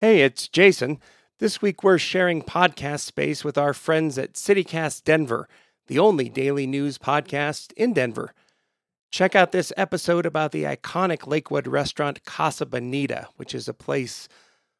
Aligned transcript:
Hey, 0.00 0.20
it's 0.20 0.46
Jason. 0.46 1.00
This 1.40 1.60
week 1.60 1.82
we're 1.82 1.98
sharing 1.98 2.40
podcast 2.42 3.00
space 3.00 3.42
with 3.42 3.58
our 3.58 3.74
friends 3.74 4.16
at 4.16 4.34
CityCast 4.34 5.02
Denver, 5.02 5.48
the 5.88 5.98
only 5.98 6.28
daily 6.28 6.68
news 6.68 6.98
podcast 6.98 7.72
in 7.72 7.94
Denver. 7.94 8.32
Check 9.10 9.34
out 9.34 9.50
this 9.50 9.72
episode 9.76 10.24
about 10.24 10.52
the 10.52 10.62
iconic 10.62 11.26
Lakewood 11.26 11.66
restaurant 11.66 12.24
Casa 12.24 12.64
Bonita, 12.64 13.26
which 13.34 13.56
is 13.56 13.66
a 13.66 13.74
place 13.74 14.28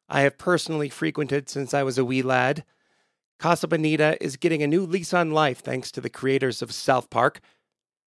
I 0.07 0.21
have 0.21 0.37
personally 0.37 0.87
frequented 0.87 1.49
since 1.49 1.73
I 1.73 1.83
was 1.83 1.97
a 1.97 2.05
wee 2.05 2.21
lad. 2.21 2.63
Casa 3.39 3.67
Bonita 3.67 4.15
is 4.23 4.37
getting 4.37 4.63
a 4.63 4.67
new 4.67 4.85
lease 4.85 5.13
on 5.13 5.31
life 5.31 5.59
thanks 5.59 5.91
to 5.91 5.99
the 5.99 6.09
creators 6.09 6.61
of 6.61 6.71
South 6.71 7.09
Park. 7.09 7.41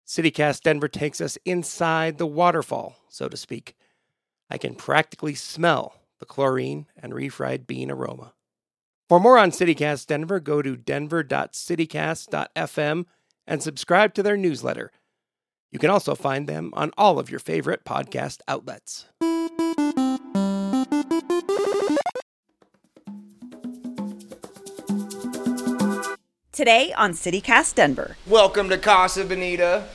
CityCast 0.06 0.62
Denver 0.62 0.88
takes 0.88 1.20
us 1.20 1.36
inside 1.44 2.16
the 2.16 2.26
waterfall, 2.26 2.96
so 3.10 3.28
to 3.28 3.36
speak. 3.36 3.76
I 4.48 4.56
can 4.56 4.74
practically 4.74 5.34
smell 5.34 6.01
the 6.22 6.26
chlorine 6.26 6.86
and 6.96 7.12
refried 7.12 7.66
bean 7.66 7.90
aroma. 7.90 8.32
For 9.08 9.18
more 9.18 9.36
on 9.36 9.50
CityCast 9.50 10.06
Denver, 10.06 10.38
go 10.38 10.62
to 10.62 10.76
denver.citycast.fm 10.76 13.06
and 13.44 13.60
subscribe 13.60 14.14
to 14.14 14.22
their 14.22 14.36
newsletter. 14.36 14.92
You 15.72 15.80
can 15.80 15.90
also 15.90 16.14
find 16.14 16.48
them 16.48 16.70
on 16.74 16.92
all 16.96 17.18
of 17.18 17.28
your 17.28 17.40
favorite 17.40 17.84
podcast 17.84 18.38
outlets. 18.46 19.06
Today 26.52 26.92
on 26.96 27.14
CityCast 27.14 27.74
Denver. 27.74 28.16
Welcome 28.28 28.68
to 28.68 28.78
Casa 28.78 29.24
Bonita. 29.24 29.88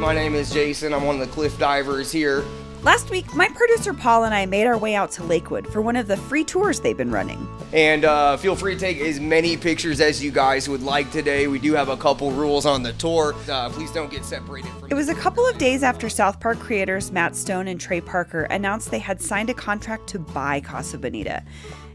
My 0.00 0.14
name 0.14 0.34
is 0.34 0.50
Jason. 0.50 0.94
I'm 0.94 1.04
one 1.04 1.20
of 1.20 1.28
the 1.28 1.34
cliff 1.34 1.58
divers 1.58 2.10
here. 2.10 2.42
Last 2.82 3.10
week, 3.10 3.34
my 3.34 3.46
producer 3.46 3.92
Paul 3.92 4.24
and 4.24 4.34
I 4.34 4.46
made 4.46 4.66
our 4.66 4.78
way 4.78 4.94
out 4.94 5.10
to 5.12 5.22
Lakewood 5.22 5.66
for 5.70 5.82
one 5.82 5.96
of 5.96 6.08
the 6.08 6.16
free 6.16 6.44
tours 6.44 6.80
they've 6.80 6.96
been 6.96 7.10
running. 7.10 7.46
And 7.74 8.06
uh, 8.06 8.38
feel 8.38 8.56
free 8.56 8.72
to 8.72 8.80
take 8.80 8.98
as 9.00 9.20
many 9.20 9.54
pictures 9.58 10.00
as 10.00 10.24
you 10.24 10.30
guys 10.30 10.66
would 10.66 10.82
like 10.82 11.12
today. 11.12 11.46
We 11.46 11.58
do 11.58 11.74
have 11.74 11.90
a 11.90 11.96
couple 11.98 12.30
rules 12.30 12.64
on 12.64 12.82
the 12.82 12.94
tour. 12.94 13.34
Uh, 13.50 13.68
please 13.68 13.90
don't 13.92 14.10
get 14.10 14.24
separated 14.24 14.70
from 14.72 14.90
It 14.90 14.94
was 14.94 15.10
a 15.10 15.14
couple 15.14 15.46
of 15.46 15.58
days 15.58 15.82
after 15.82 16.08
South 16.08 16.40
Park 16.40 16.58
creators 16.58 17.12
Matt 17.12 17.36
Stone 17.36 17.68
and 17.68 17.78
Trey 17.78 18.00
Parker 18.00 18.44
announced 18.44 18.90
they 18.90 18.98
had 18.98 19.20
signed 19.20 19.50
a 19.50 19.54
contract 19.54 20.06
to 20.08 20.18
buy 20.18 20.62
Casa 20.62 20.96
Bonita. 20.96 21.44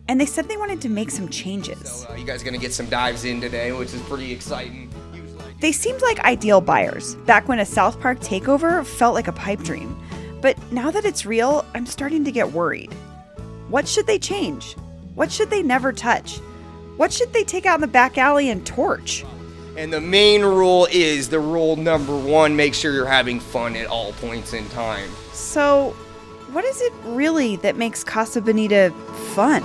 And 0.07 0.21
they 0.21 0.27
said 0.27 0.47
they 0.47 0.57
wanted 0.57 0.81
to 0.81 0.89
make 0.89 1.09
some 1.09 1.29
changes. 1.29 1.89
So, 1.89 2.09
uh, 2.09 2.15
you 2.15 2.25
guys 2.25 2.43
are 2.43 2.45
going 2.45 2.53
to 2.53 2.61
get 2.61 2.73
some 2.73 2.89
dives 2.89 3.25
in 3.25 3.41
today, 3.41 3.71
which 3.71 3.91
is 3.91 4.01
pretty 4.03 4.31
exciting. 4.31 4.91
They 5.61 5.71
seemed 5.71 6.03
like 6.03 6.19
ideal 6.19 6.61
buyers 6.61 7.15
back 7.25 7.47
when 7.47 7.57
a 7.57 7.65
South 7.65 7.99
Park 7.99 8.19
takeover 8.19 8.85
felt 8.85 9.15
like 9.15 9.27
a 9.27 9.31
pipe 9.31 9.61
dream. 9.61 9.99
But 10.41 10.57
now 10.71 10.91
that 10.91 11.05
it's 11.05 11.25
real, 11.25 11.65
I'm 11.73 11.85
starting 11.85 12.23
to 12.25 12.31
get 12.31 12.51
worried. 12.51 12.93
What 13.69 13.87
should 13.87 14.07
they 14.07 14.19
change? 14.19 14.75
What 15.15 15.31
should 15.31 15.49
they 15.49 15.63
never 15.63 15.91
touch? 15.91 16.37
What 16.97 17.11
should 17.11 17.33
they 17.33 17.43
take 17.43 17.65
out 17.65 17.75
in 17.75 17.81
the 17.81 17.87
back 17.87 18.17
alley 18.17 18.49
and 18.49 18.65
torch? 18.65 19.25
And 19.77 19.91
the 19.91 19.99
main 19.99 20.41
rule 20.41 20.87
is 20.91 21.27
the 21.29 21.39
rule 21.39 21.75
number 21.75 22.17
one 22.17 22.55
make 22.55 22.73
sure 22.73 22.93
you're 22.93 23.05
having 23.05 23.39
fun 23.39 23.75
at 23.75 23.87
all 23.87 24.13
points 24.13 24.53
in 24.53 24.67
time. 24.69 25.09
So, 25.33 25.91
what 26.51 26.63
is 26.63 26.79
it 26.81 26.93
really 27.05 27.57
that 27.57 27.75
makes 27.75 28.03
Casa 28.03 28.41
Bonita 28.41 28.93
fun? 29.33 29.63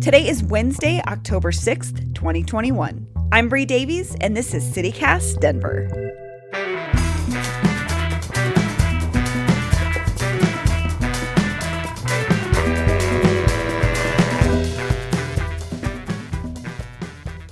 Today 0.00 0.26
is 0.26 0.42
Wednesday, 0.42 1.00
October 1.06 1.52
6th, 1.52 2.14
2021. 2.14 3.06
I'm 3.30 3.48
Bree 3.48 3.66
Davies, 3.66 4.16
and 4.20 4.36
this 4.36 4.54
is 4.54 4.64
CityCast 4.74 5.38
Denver. 5.40 6.09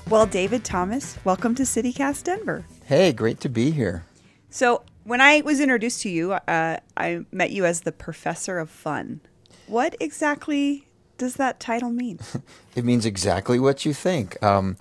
Well, 0.09 0.25
David 0.25 0.65
Thomas, 0.65 1.19
welcome 1.23 1.55
to 1.57 1.65
CityCast 1.65 2.25
Denver. 2.25 2.65
Hey, 2.87 3.13
great 3.13 3.41
to 3.41 3.51
be 3.51 3.71
here. 3.73 4.07
So, 4.49 4.83
when 5.05 5.21
I 5.21 5.43
was 5.43 5.61
introduced 5.61 6.01
to 6.03 6.09
you, 6.09 6.33
uh, 6.33 6.79
I 6.97 7.27
met 7.31 7.51
you 7.51 7.67
as 7.67 7.83
the 7.83 7.93
professor 7.93 8.59
of 8.59 8.71
fun. 8.71 9.21
What 9.67 9.97
exactly 10.01 10.87
does 11.19 11.35
that 11.35 11.61
title 11.61 11.91
mean? 11.91 12.21
It 12.75 12.85
means 12.87 13.05
exactly 13.05 13.59
what 13.59 13.85
you 13.85 13.93
think. 13.93 14.43
Um, 14.43 14.79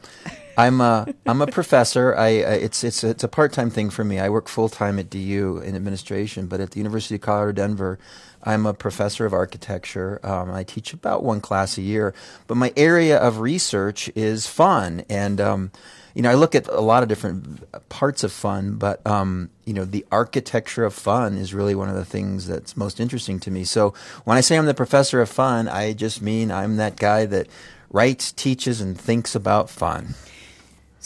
I'm 0.58 0.82
a 0.82 1.14
I'm 1.28 1.40
a 1.42 1.48
professor. 1.48 2.16
I, 2.16 2.30
it's 2.30 2.84
it's 2.84 3.04
it's 3.04 3.24
a 3.24 3.28
part 3.28 3.54
time 3.54 3.70
thing 3.70 3.92
for 3.92 4.04
me. 4.04 4.18
I 4.20 4.30
work 4.30 4.48
full 4.48 4.70
time 4.70 4.98
at 4.98 5.08
DU 5.08 5.62
in 5.64 5.76
administration, 5.76 6.48
but 6.48 6.60
at 6.60 6.72
the 6.72 6.80
University 6.80 7.16
of 7.16 7.22
Colorado 7.22 7.52
Denver, 7.52 8.00
I'm 8.44 8.66
a 8.66 8.74
professor 8.74 9.28
of 9.28 9.34
architecture. 9.34 10.20
Um, 10.24 10.52
I 10.52 10.64
teach 10.64 10.94
about 10.94 11.24
one 11.24 11.42
class 11.42 11.78
a 11.78 11.84
year, 11.84 12.16
but 12.48 12.56
my 12.56 12.74
area 12.76 13.20
of 13.20 13.40
research 13.40 14.10
is 14.16 14.48
fun 14.48 15.06
and. 15.10 15.40
Um, 15.40 15.72
you 16.16 16.24
know, 16.24 16.32
I 16.32 16.34
look 16.34 16.56
at 16.56 16.68
a 16.68 16.82
lot 16.82 17.04
of 17.04 17.10
different 17.10 17.90
parts 17.90 18.24
of 18.24 18.32
fun, 18.32 18.78
but 18.78 19.06
um, 19.06 19.52
you 19.66 19.74
know, 19.76 19.86
the 19.86 20.04
architecture 20.12 20.84
of 20.84 20.96
fun 20.96 21.38
is 21.38 21.54
really 21.54 21.76
one 21.76 21.90
of 21.90 21.96
the 21.96 22.06
things 22.06 22.48
that's 22.48 22.76
most 22.76 23.00
interesting 23.00 23.40
to 23.42 23.52
me. 23.52 23.64
So 23.64 23.94
when 24.24 24.36
I 24.36 24.42
say 24.42 24.58
I'm 24.58 24.66
the 24.66 24.74
professor 24.74 25.22
of 25.22 25.30
fun, 25.30 25.68
I 25.68 25.94
just 25.94 26.20
mean 26.20 26.50
I'm 26.50 26.78
that 26.78 26.96
guy 26.96 27.28
that 27.28 27.46
writes, 27.92 28.32
teaches, 28.32 28.82
and 28.82 29.00
thinks 29.00 29.36
about 29.36 29.70
fun. 29.70 30.16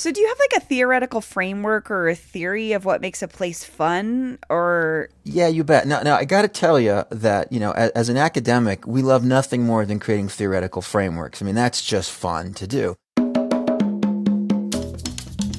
So, 0.02 0.12
do 0.12 0.20
you 0.20 0.28
have 0.30 0.40
like 0.40 0.64
a 0.64 0.66
theoretical 0.66 1.22
framework 1.22 1.92
or 1.92 2.10
a 2.10 2.16
theory 2.16 2.72
of 2.72 2.86
what 2.86 3.02
makes 3.02 3.22
a 3.22 3.28
place 3.28 3.64
fun? 3.64 4.40
Or 4.50 5.10
Yeah, 5.26 5.48
you 5.48 5.64
bet. 5.64 5.86
Now, 5.86 6.02
now 6.02 6.16
I 6.16 6.26
got 6.26 6.42
to 6.42 6.48
tell 6.48 6.80
you 6.80 7.04
that 7.12 7.52
you 7.54 7.60
know, 7.60 7.72
as, 7.74 7.92
as 7.92 8.10
an 8.10 8.18
academic, 8.18 8.88
we 8.88 9.04
love 9.04 9.24
nothing 9.24 9.64
more 9.64 9.86
than 9.86 10.00
creating 10.00 10.30
theoretical 10.30 10.82
frameworks. 10.82 11.40
I 11.40 11.46
mean, 11.46 11.54
that's 11.54 11.86
just 11.86 12.10
fun 12.10 12.56
to 12.56 12.66
do. 12.66 12.96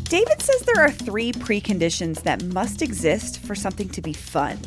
David 0.09 0.43
says 0.43 0.63
there 0.63 0.83
are 0.83 0.91
three 0.91 1.31
preconditions 1.31 2.25
that 2.25 2.43
must 2.43 2.83
exist 2.83 3.39
for 3.45 3.55
something 3.55 3.89
to 3.91 4.03
be 4.03 4.13
fun. 4.13 4.59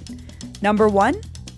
Number 0.62 0.88
one, 0.88 1.16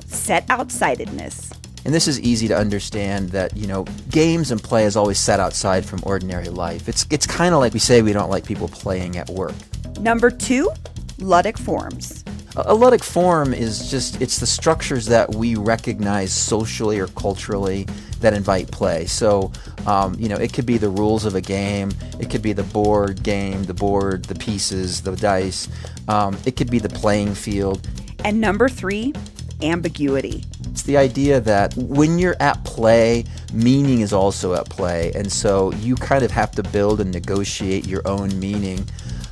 set 0.08 0.48
outsidedness. 0.48 1.57
And 1.88 1.96
this 1.96 2.10
is 2.10 2.20
easy 2.20 2.50
to 2.50 2.58
understand 2.58 3.30
that, 3.30 3.56
you 3.56 3.66
know, 3.66 3.86
games 4.10 4.52
and 4.52 4.62
play 4.62 4.84
is 4.84 4.98
always 4.98 5.18
set 5.18 5.40
outside 5.40 5.86
from 5.86 6.02
ordinary 6.04 6.50
life. 6.50 6.90
It's, 6.90 7.08
it's 7.10 7.26
kind 7.26 7.56
of 7.56 7.62
like 7.62 7.72
we 7.72 7.80
say 7.80 8.02
we 8.02 8.12
don't 8.12 8.30
like 8.30 8.44
people 8.44 8.68
playing 8.68 9.16
at 9.16 9.30
work. 9.30 9.56
Number 10.02 10.30
two, 10.30 10.70
ludic 11.20 11.58
forms. 11.58 12.26
A, 12.58 12.74
ludic 12.76 13.02
form 13.02 13.54
is 13.54 13.90
just, 13.90 14.22
it's 14.22 14.38
the 14.38 14.46
structures 14.46 15.06
that 15.06 15.34
we 15.34 15.56
recognize 15.56 16.34
socially 16.34 17.00
or 17.00 17.08
culturally 17.08 17.88
that 18.20 18.34
invite 18.34 18.70
play. 18.70 19.06
So, 19.06 19.54
um, 19.86 20.14
you 20.20 20.28
know, 20.28 20.36
it 20.36 20.52
could 20.52 20.66
be 20.66 20.78
the 20.78 20.90
rules 20.90 21.24
of 21.24 21.36
a 21.36 21.42
game, 21.42 21.94
it 22.20 22.30
could 22.30 22.42
be 22.42 22.52
the 22.52 22.64
board 22.64 23.24
game, 23.24 23.64
the 23.64 23.74
board, 23.74 24.26
the 24.26 24.36
pieces, 24.36 25.04
the 25.04 25.16
dice, 25.16 25.70
um, 26.10 26.38
it 26.46 26.58
could 26.58 26.70
be 26.70 26.80
the 26.80 26.90
playing 26.90 27.34
field. 27.34 27.88
And 28.26 28.42
number 28.42 28.68
three, 28.68 29.14
ambiguity. 29.62 30.44
It's 30.78 30.84
the 30.84 30.98
idea 30.98 31.42
that 31.42 31.74
when 31.76 32.20
you're 32.20 32.36
at 32.40 32.64
play, 32.64 33.26
meaning 33.52 34.02
is 34.02 34.14
also 34.14 34.54
at 34.54 34.70
play. 34.70 35.12
And 35.16 35.32
so 35.32 35.74
you 35.74 35.96
kind 35.96 36.24
of 36.24 36.30
have 36.30 36.52
to 36.52 36.62
build 36.62 37.02
and 37.02 37.12
negotiate 37.12 37.88
your 37.88 38.08
own 38.08 38.40
meaning. 38.40 38.88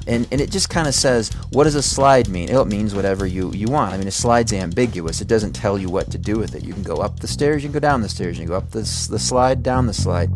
And, 0.08 0.28
and 0.32 0.42
it 0.42 0.50
just 0.50 0.72
kind 0.72 0.88
of 0.88 0.96
says, 0.96 1.32
what 1.52 1.66
does 1.66 1.76
a 1.76 1.84
slide 1.84 2.30
mean? 2.30 2.50
It 2.50 2.66
means 2.66 2.96
whatever 2.96 3.28
you, 3.28 3.52
you 3.52 3.68
want. 3.68 3.94
I 3.94 3.98
mean, 3.98 4.08
a 4.08 4.12
slide's 4.12 4.54
ambiguous. 4.54 5.22
It 5.22 5.28
doesn't 5.28 5.54
tell 5.54 5.78
you 5.78 5.88
what 5.88 6.10
to 6.14 6.18
do 6.18 6.40
with 6.40 6.56
it. 6.56 6.64
You 6.64 6.74
can 6.74 6.82
go 6.82 6.96
up 6.96 7.20
the 7.20 7.28
stairs, 7.28 7.62
you 7.62 7.70
can 7.70 7.74
go 7.74 7.80
down 7.80 8.02
the 8.02 8.10
stairs, 8.10 8.40
you 8.40 8.46
can 8.46 8.50
go 8.50 8.58
up 8.58 8.72
the, 8.72 8.80
the 8.80 9.20
slide, 9.20 9.62
down 9.62 9.86
the 9.86 9.94
slide. 9.94 10.32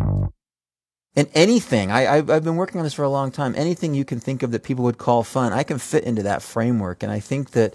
And 1.16 1.28
anything, 1.34 1.90
I, 1.90 2.18
I've 2.18 2.44
been 2.44 2.56
working 2.56 2.80
on 2.80 2.84
this 2.84 2.94
for 2.94 3.02
a 3.02 3.10
long 3.10 3.32
time, 3.32 3.56
anything 3.58 3.96
you 3.96 4.06
can 4.06 4.20
think 4.20 4.44
of 4.44 4.52
that 4.52 4.62
people 4.62 4.84
would 4.84 5.00
call 5.00 5.24
fun, 5.24 5.54
I 5.54 5.64
can 5.64 5.80
fit 5.80 6.04
into 6.04 6.22
that 6.22 6.44
framework. 6.44 7.02
And 7.02 7.12
I 7.12 7.20
think 7.20 7.50
that 7.54 7.74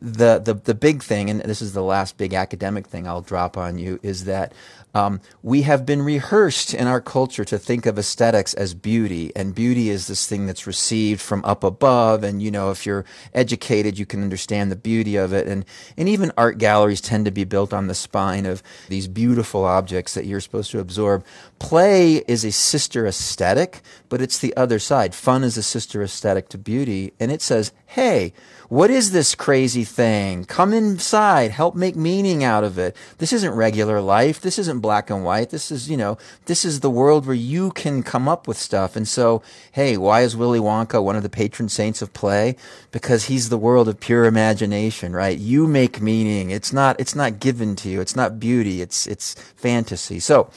the, 0.00 0.38
the, 0.38 0.54
the 0.54 0.74
big 0.74 1.02
thing, 1.02 1.30
and 1.30 1.40
this 1.40 1.62
is 1.62 1.72
the 1.72 1.82
last 1.82 2.16
big 2.16 2.34
academic 2.34 2.86
thing 2.86 3.06
I'll 3.06 3.22
drop 3.22 3.56
on 3.56 3.78
you, 3.78 3.98
is 4.02 4.24
that 4.24 4.52
um, 4.94 5.20
we 5.42 5.62
have 5.62 5.84
been 5.84 6.00
rehearsed 6.00 6.72
in 6.72 6.86
our 6.86 7.02
culture 7.02 7.44
to 7.44 7.58
think 7.58 7.84
of 7.84 7.98
aesthetics 7.98 8.54
as 8.54 8.72
beauty, 8.72 9.30
and 9.36 9.54
beauty 9.54 9.90
is 9.90 10.06
this 10.06 10.26
thing 10.26 10.46
that's 10.46 10.66
received 10.66 11.20
from 11.20 11.44
up 11.44 11.62
above. 11.62 12.24
And 12.24 12.42
you 12.42 12.50
know, 12.50 12.70
if 12.70 12.86
you're 12.86 13.04
educated, 13.34 13.98
you 13.98 14.06
can 14.06 14.22
understand 14.22 14.72
the 14.72 14.76
beauty 14.76 15.16
of 15.16 15.34
it. 15.34 15.46
And 15.48 15.66
and 15.98 16.08
even 16.08 16.32
art 16.38 16.56
galleries 16.56 17.02
tend 17.02 17.26
to 17.26 17.30
be 17.30 17.44
built 17.44 17.74
on 17.74 17.88
the 17.88 17.94
spine 17.94 18.46
of 18.46 18.62
these 18.88 19.06
beautiful 19.06 19.66
objects 19.66 20.14
that 20.14 20.24
you're 20.24 20.40
supposed 20.40 20.70
to 20.70 20.80
absorb. 20.80 21.26
Play 21.58 22.24
is 22.26 22.42
a 22.42 22.52
sister 22.52 23.06
aesthetic, 23.06 23.82
but 24.08 24.22
it's 24.22 24.38
the 24.38 24.56
other 24.56 24.78
side. 24.78 25.14
Fun 25.14 25.44
is 25.44 25.58
a 25.58 25.62
sister 25.62 26.02
aesthetic 26.02 26.48
to 26.50 26.58
beauty, 26.58 27.12
and 27.20 27.30
it 27.30 27.42
says, 27.42 27.70
hey. 27.84 28.32
What 28.68 28.90
is 28.90 29.12
this 29.12 29.36
crazy 29.36 29.84
anything. 29.86 30.44
Come 30.44 30.72
inside, 30.72 31.52
help 31.52 31.74
make 31.74 31.94
meaning 31.94 32.42
out 32.42 32.64
of 32.64 32.78
it. 32.78 32.96
This 33.18 33.32
isn't 33.32 33.54
regular 33.54 34.00
life. 34.00 34.40
This 34.40 34.58
isn't 34.58 34.80
black 34.80 35.10
and 35.10 35.24
white. 35.24 35.50
This 35.50 35.70
is, 35.70 35.88
you 35.88 35.96
know, 35.96 36.18
this 36.46 36.64
is 36.64 36.80
the 36.80 36.90
world 36.90 37.24
where 37.24 37.36
you 37.36 37.70
can 37.70 38.02
come 38.02 38.28
up 38.28 38.48
with 38.48 38.56
stuff. 38.56 38.96
And 38.96 39.06
so, 39.06 39.42
hey, 39.72 39.96
why 39.96 40.22
is 40.22 40.36
Willy 40.36 40.58
Wonka 40.58 41.02
one 41.02 41.16
of 41.16 41.22
the 41.22 41.28
patron 41.28 41.68
saints 41.68 42.02
of 42.02 42.12
play? 42.12 42.56
Because 42.90 43.26
he's 43.26 43.48
the 43.48 43.58
world 43.58 43.88
of 43.88 44.00
pure 44.00 44.24
imagination, 44.24 45.12
right? 45.12 45.38
You 45.38 45.66
make 45.68 46.00
meaning. 46.00 46.50
It's 46.50 46.72
not, 46.72 46.98
it's 46.98 47.14
not 47.14 47.38
given 47.38 47.76
to 47.76 47.88
you. 47.88 48.00
It's 48.00 48.16
not 48.16 48.40
beauty. 48.40 48.82
It's, 48.82 49.06
it's 49.06 49.34
fantasy. 49.54 50.18
So, 50.18 50.50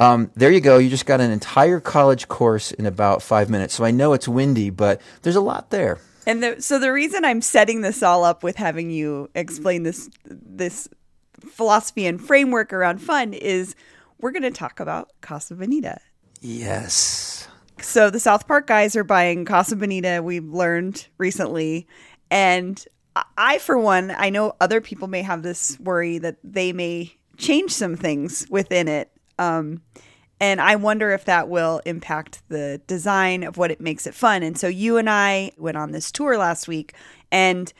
um, 0.00 0.32
there 0.34 0.50
you 0.50 0.60
go. 0.60 0.78
You 0.78 0.90
just 0.90 1.06
got 1.06 1.20
an 1.20 1.30
entire 1.30 1.78
college 1.78 2.26
course 2.26 2.72
in 2.72 2.86
about 2.86 3.22
five 3.22 3.48
minutes. 3.48 3.74
So 3.74 3.84
I 3.84 3.92
know 3.92 4.12
it's 4.12 4.26
windy, 4.26 4.70
but 4.70 5.00
there's 5.22 5.36
a 5.36 5.40
lot 5.40 5.70
there. 5.70 5.98
And 6.26 6.42
the, 6.42 6.62
so 6.62 6.78
the 6.78 6.92
reason 6.92 7.24
I'm 7.24 7.42
setting 7.42 7.82
this 7.82 8.02
all 8.02 8.24
up 8.24 8.42
with 8.42 8.56
having 8.56 8.90
you 8.90 9.30
explain 9.34 9.82
this 9.82 10.08
this 10.24 10.88
philosophy 11.40 12.06
and 12.06 12.20
framework 12.20 12.72
around 12.72 12.98
fun 12.98 13.34
is 13.34 13.74
we're 14.20 14.30
going 14.30 14.42
to 14.42 14.50
talk 14.50 14.80
about 14.80 15.10
Casa 15.20 15.54
Bonita. 15.54 16.00
Yes. 16.40 17.48
So 17.80 18.08
the 18.08 18.20
South 18.20 18.46
Park 18.46 18.66
guys 18.66 18.96
are 18.96 19.04
buying 19.04 19.44
Casa 19.44 19.76
Bonita. 19.76 20.22
We've 20.22 20.48
learned 20.48 21.06
recently, 21.18 21.86
and 22.30 22.82
I, 23.36 23.58
for 23.58 23.78
one, 23.78 24.10
I 24.10 24.30
know 24.30 24.56
other 24.60 24.80
people 24.80 25.08
may 25.08 25.22
have 25.22 25.42
this 25.42 25.78
worry 25.80 26.18
that 26.18 26.36
they 26.42 26.72
may 26.72 27.14
change 27.36 27.72
some 27.72 27.96
things 27.96 28.46
within 28.50 28.88
it. 28.88 29.10
Um, 29.38 29.82
and 30.40 30.60
I 30.60 30.76
wonder 30.76 31.10
if 31.10 31.24
that 31.26 31.48
will 31.48 31.80
impact 31.86 32.42
the 32.48 32.80
design 32.86 33.44
of 33.44 33.56
what 33.56 33.70
it 33.70 33.80
makes 33.80 34.06
it 34.06 34.14
fun. 34.14 34.42
And 34.42 34.58
so 34.58 34.68
you 34.68 34.96
and 34.96 35.08
I 35.08 35.52
went 35.56 35.76
on 35.76 35.92
this 35.92 36.10
tour 36.10 36.36
last 36.36 36.68
week, 36.68 36.94
and 37.30 37.72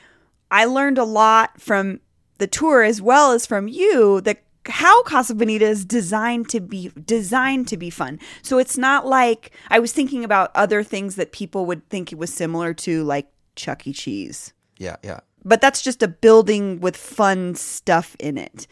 I 0.51 0.65
learned 0.65 0.97
a 0.97 1.03
lot 1.03 1.59
from 1.59 1.99
the 2.37 2.47
tour 2.47 2.83
as 2.83 3.01
well 3.01 3.31
as 3.31 3.45
from 3.45 3.67
you 3.67 4.21
that 4.21 4.43
how 4.67 5.03
Casa 5.03 5.35
Bonita 5.35 5.65
is 5.65 5.85
designed 5.85 6.49
to 6.49 6.59
be 6.59 6.91
designed 7.05 7.67
to 7.67 7.77
be 7.77 7.89
fun. 7.89 8.19
So 8.41 8.57
it's 8.57 8.77
not 8.77 9.05
like 9.05 9.51
I 9.69 9.79
was 9.79 9.91
thinking 9.91 10.23
about 10.23 10.51
other 10.55 10.83
things 10.83 11.15
that 11.17 11.31
people 11.31 11.65
would 11.67 11.87
think 11.89 12.11
it 12.11 12.17
was 12.17 12.33
similar 12.33 12.73
to 12.75 13.03
like 13.03 13.27
Chuck 13.55 13.85
E. 13.85 13.93
Cheese. 13.93 14.53
Yeah, 14.77 14.95
yeah. 15.03 15.19
But 15.43 15.61
that's 15.61 15.81
just 15.81 16.01
a 16.01 16.07
building 16.07 16.79
with 16.79 16.97
fun 16.97 17.55
stuff 17.55 18.15
in 18.19 18.37
it. 18.37 18.65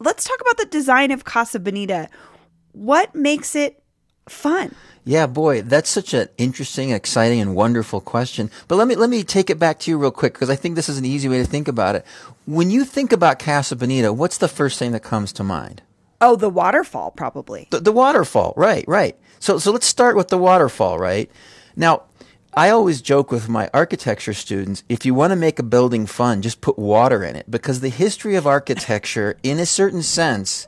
Let's 0.00 0.24
talk 0.24 0.40
about 0.40 0.56
the 0.56 0.66
design 0.66 1.10
of 1.10 1.24
Casa 1.24 1.60
Bonita 1.60 2.08
what 2.74 3.14
makes 3.14 3.56
it 3.56 3.82
fun? 4.28 4.74
Yeah, 5.06 5.26
boy, 5.26 5.60
that's 5.62 5.90
such 5.90 6.14
an 6.14 6.28
interesting, 6.38 6.90
exciting, 6.90 7.40
and 7.40 7.54
wonderful 7.54 8.00
question. 8.00 8.50
But 8.68 8.76
let 8.76 8.88
me 8.88 8.94
let 8.94 9.10
me 9.10 9.22
take 9.22 9.50
it 9.50 9.58
back 9.58 9.78
to 9.80 9.90
you 9.90 9.98
real 9.98 10.10
quick 10.10 10.32
because 10.32 10.48
I 10.48 10.56
think 10.56 10.76
this 10.76 10.88
is 10.88 10.96
an 10.96 11.04
easy 11.04 11.28
way 11.28 11.38
to 11.38 11.44
think 11.44 11.68
about 11.68 11.94
it. 11.94 12.06
When 12.46 12.70
you 12.70 12.84
think 12.84 13.12
about 13.12 13.38
Casa 13.38 13.76
Bonita, 13.76 14.12
what's 14.12 14.38
the 14.38 14.48
first 14.48 14.78
thing 14.78 14.92
that 14.92 15.02
comes 15.02 15.32
to 15.34 15.44
mind? 15.44 15.82
Oh, 16.20 16.36
the 16.36 16.48
waterfall, 16.48 17.10
probably. 17.10 17.68
The, 17.70 17.80
the 17.80 17.92
waterfall, 17.92 18.54
right, 18.56 18.84
right. 18.88 19.16
So 19.40 19.58
so 19.58 19.72
let's 19.72 19.86
start 19.86 20.16
with 20.16 20.28
the 20.28 20.38
waterfall, 20.38 20.98
right? 20.98 21.30
Now, 21.76 22.04
I 22.54 22.70
always 22.70 23.02
joke 23.02 23.30
with 23.30 23.48
my 23.48 23.68
architecture 23.74 24.32
students 24.32 24.84
if 24.88 25.04
you 25.04 25.12
want 25.12 25.32
to 25.32 25.36
make 25.36 25.58
a 25.58 25.64
building 25.64 26.06
fun, 26.06 26.40
just 26.40 26.62
put 26.62 26.78
water 26.78 27.22
in 27.22 27.36
it 27.36 27.50
because 27.50 27.80
the 27.80 27.90
history 27.90 28.36
of 28.36 28.46
architecture, 28.46 29.36
in 29.42 29.58
a 29.58 29.66
certain 29.66 30.02
sense, 30.02 30.66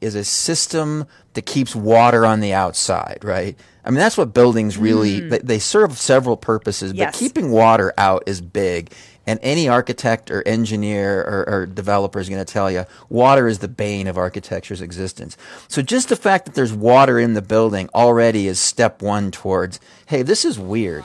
is 0.00 0.14
a 0.14 0.24
system 0.24 1.06
that 1.34 1.46
keeps 1.46 1.74
water 1.74 2.26
on 2.26 2.40
the 2.40 2.52
outside, 2.52 3.18
right? 3.22 3.58
I 3.84 3.90
mean, 3.90 3.98
that's 3.98 4.16
what 4.16 4.34
buildings 4.34 4.76
really, 4.76 5.20
mm. 5.20 5.30
they, 5.30 5.38
they, 5.38 5.58
serve 5.58 5.96
several 5.96 6.36
purposes, 6.36 6.92
yes. 6.92 7.12
but 7.12 7.18
keeping 7.18 7.50
water 7.50 7.94
out 7.96 8.24
is 8.26 8.40
big. 8.40 8.92
And 9.28 9.40
any 9.42 9.68
architect 9.68 10.30
or 10.30 10.46
engineer 10.46 11.20
or, 11.20 11.48
or 11.48 11.66
developer 11.66 12.20
is 12.20 12.28
going 12.28 12.44
to 12.44 12.52
tell 12.52 12.70
you 12.70 12.84
water 13.08 13.48
is 13.48 13.58
the 13.58 13.68
bane 13.68 14.06
of 14.06 14.16
architecture's 14.16 14.80
existence. 14.80 15.36
So 15.68 15.82
just 15.82 16.08
the 16.08 16.16
fact 16.16 16.46
that 16.46 16.54
there's 16.54 16.72
water 16.72 17.18
in 17.18 17.34
the 17.34 17.42
building 17.42 17.88
already 17.94 18.46
is 18.46 18.60
step 18.60 19.02
one 19.02 19.32
towards, 19.32 19.80
hey, 20.06 20.22
this 20.22 20.44
is 20.44 20.58
weird. 20.58 21.04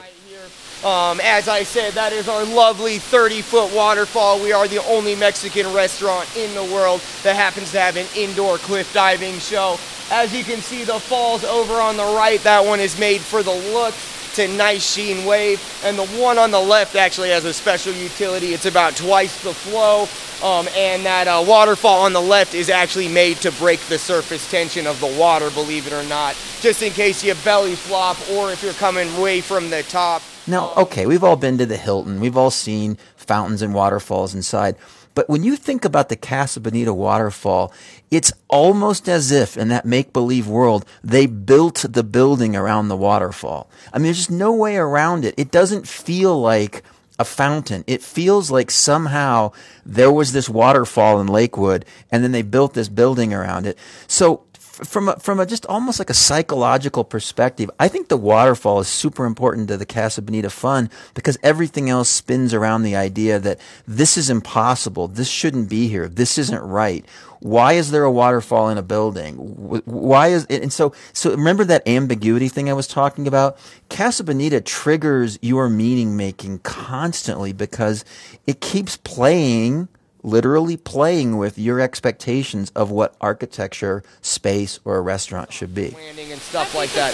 Um, 0.84 1.20
as 1.22 1.46
I 1.46 1.62
said, 1.62 1.92
that 1.92 2.12
is 2.12 2.28
our 2.28 2.44
lovely 2.44 2.98
30 2.98 3.42
foot 3.42 3.72
waterfall. 3.72 4.42
We 4.42 4.52
are 4.52 4.66
the 4.66 4.82
only 4.86 5.14
Mexican 5.14 5.72
restaurant 5.72 6.28
in 6.36 6.52
the 6.54 6.64
world 6.64 7.00
that 7.22 7.36
happens 7.36 7.70
to 7.70 7.80
have 7.80 7.96
an 7.96 8.06
indoor 8.16 8.58
cliff 8.58 8.92
diving 8.92 9.38
show. 9.38 9.78
As 10.10 10.36
you 10.36 10.42
can 10.42 10.60
see, 10.60 10.82
the 10.82 10.98
falls 10.98 11.44
over 11.44 11.74
on 11.74 11.96
the 11.96 12.04
right, 12.04 12.40
that 12.40 12.64
one 12.64 12.80
is 12.80 12.98
made 12.98 13.20
for 13.20 13.44
the 13.44 13.54
look. 13.54 13.94
A 14.38 14.48
nice 14.56 14.94
sheen 14.94 15.26
wave. 15.26 15.62
And 15.84 15.98
the 15.98 16.06
one 16.18 16.38
on 16.38 16.50
the 16.50 16.58
left 16.58 16.96
actually 16.96 17.28
has 17.28 17.44
a 17.44 17.52
special 17.52 17.92
utility. 17.92 18.54
It's 18.54 18.64
about 18.64 18.96
twice 18.96 19.42
the 19.42 19.52
flow. 19.52 20.08
Um, 20.42 20.66
and 20.74 21.04
that 21.04 21.28
uh, 21.28 21.44
waterfall 21.46 22.00
on 22.00 22.14
the 22.14 22.20
left 22.20 22.54
is 22.54 22.70
actually 22.70 23.08
made 23.08 23.36
to 23.42 23.52
break 23.52 23.78
the 23.80 23.98
surface 23.98 24.50
tension 24.50 24.86
of 24.86 24.98
the 25.00 25.18
water, 25.18 25.50
believe 25.50 25.86
it 25.86 25.92
or 25.92 26.02
not. 26.04 26.34
Just 26.60 26.82
in 26.82 26.92
case 26.92 27.22
you 27.22 27.34
belly 27.44 27.74
flop 27.74 28.16
or 28.30 28.50
if 28.50 28.62
you're 28.62 28.72
coming 28.72 29.20
way 29.20 29.42
from 29.42 29.68
the 29.68 29.82
top. 29.84 30.22
Now, 30.46 30.72
okay, 30.76 31.06
we've 31.06 31.22
all 31.22 31.36
been 31.36 31.58
to 31.58 31.66
the 31.66 31.76
Hilton. 31.76 32.20
We've 32.20 32.36
all 32.36 32.50
seen 32.50 32.98
fountains 33.16 33.62
and 33.62 33.74
waterfalls 33.74 34.34
inside. 34.34 34.76
But 35.14 35.28
when 35.28 35.44
you 35.44 35.56
think 35.56 35.84
about 35.84 36.08
the 36.08 36.16
Casa 36.16 36.58
Bonita 36.58 36.92
waterfall, 36.92 37.72
it's 38.10 38.32
almost 38.48 39.08
as 39.08 39.30
if 39.30 39.56
in 39.56 39.68
that 39.68 39.84
make 39.84 40.12
believe 40.12 40.48
world, 40.48 40.84
they 41.04 41.26
built 41.26 41.84
the 41.88 42.02
building 42.02 42.56
around 42.56 42.88
the 42.88 42.96
waterfall. 42.96 43.70
I 43.92 43.98
mean, 43.98 44.04
there's 44.04 44.16
just 44.18 44.30
no 44.30 44.52
way 44.52 44.76
around 44.76 45.24
it. 45.24 45.34
It 45.36 45.50
doesn't 45.50 45.86
feel 45.86 46.40
like 46.40 46.82
a 47.18 47.24
fountain. 47.24 47.84
It 47.86 48.02
feels 48.02 48.50
like 48.50 48.70
somehow 48.70 49.52
there 49.84 50.10
was 50.10 50.32
this 50.32 50.48
waterfall 50.48 51.20
in 51.20 51.26
Lakewood 51.26 51.84
and 52.10 52.24
then 52.24 52.32
they 52.32 52.42
built 52.42 52.74
this 52.74 52.88
building 52.88 53.34
around 53.34 53.66
it. 53.66 53.78
So 54.06 54.44
from 54.84 55.08
a, 55.08 55.16
from 55.18 55.40
a 55.40 55.46
just 55.46 55.66
almost 55.66 55.98
like 55.98 56.10
a 56.10 56.14
psychological 56.14 57.04
perspective, 57.04 57.70
I 57.78 57.88
think 57.88 58.08
the 58.08 58.16
waterfall 58.16 58.80
is 58.80 58.88
super 58.88 59.24
important 59.24 59.68
to 59.68 59.76
the 59.76 59.86
Casa 59.86 60.22
Bonita 60.22 60.50
fun 60.50 60.90
because 61.14 61.38
everything 61.42 61.88
else 61.90 62.08
spins 62.08 62.54
around 62.54 62.82
the 62.82 62.96
idea 62.96 63.38
that 63.38 63.60
this 63.86 64.16
is 64.16 64.30
impossible, 64.30 65.08
this 65.08 65.28
shouldn't 65.28 65.68
be 65.68 65.88
here, 65.88 66.08
this 66.08 66.38
isn't 66.38 66.62
right. 66.62 67.04
Why 67.40 67.72
is 67.72 67.90
there 67.90 68.04
a 68.04 68.12
waterfall 68.12 68.68
in 68.68 68.78
a 68.78 68.82
building? 68.82 69.34
Why 69.34 70.28
is 70.28 70.46
it? 70.48 70.62
And 70.62 70.72
so, 70.72 70.94
so 71.12 71.32
remember 71.32 71.64
that 71.64 71.86
ambiguity 71.88 72.48
thing 72.48 72.70
I 72.70 72.72
was 72.72 72.86
talking 72.86 73.26
about? 73.26 73.58
Casa 73.90 74.22
Bonita 74.22 74.60
triggers 74.60 75.40
your 75.42 75.68
meaning 75.68 76.16
making 76.16 76.60
constantly 76.60 77.52
because 77.52 78.04
it 78.46 78.60
keeps 78.60 78.96
playing 78.96 79.88
literally 80.22 80.76
playing 80.76 81.36
with 81.36 81.58
your 81.58 81.80
expectations 81.80 82.70
of 82.74 82.90
what 82.90 83.14
architecture, 83.20 84.02
space, 84.20 84.78
or 84.84 84.96
a 84.96 85.00
restaurant 85.00 85.52
should 85.52 85.74
be. 85.74 85.90
Landing 85.90 86.32
and 86.32 86.40
stuff 86.40 86.74
like 86.74 86.90
that. 86.92 87.12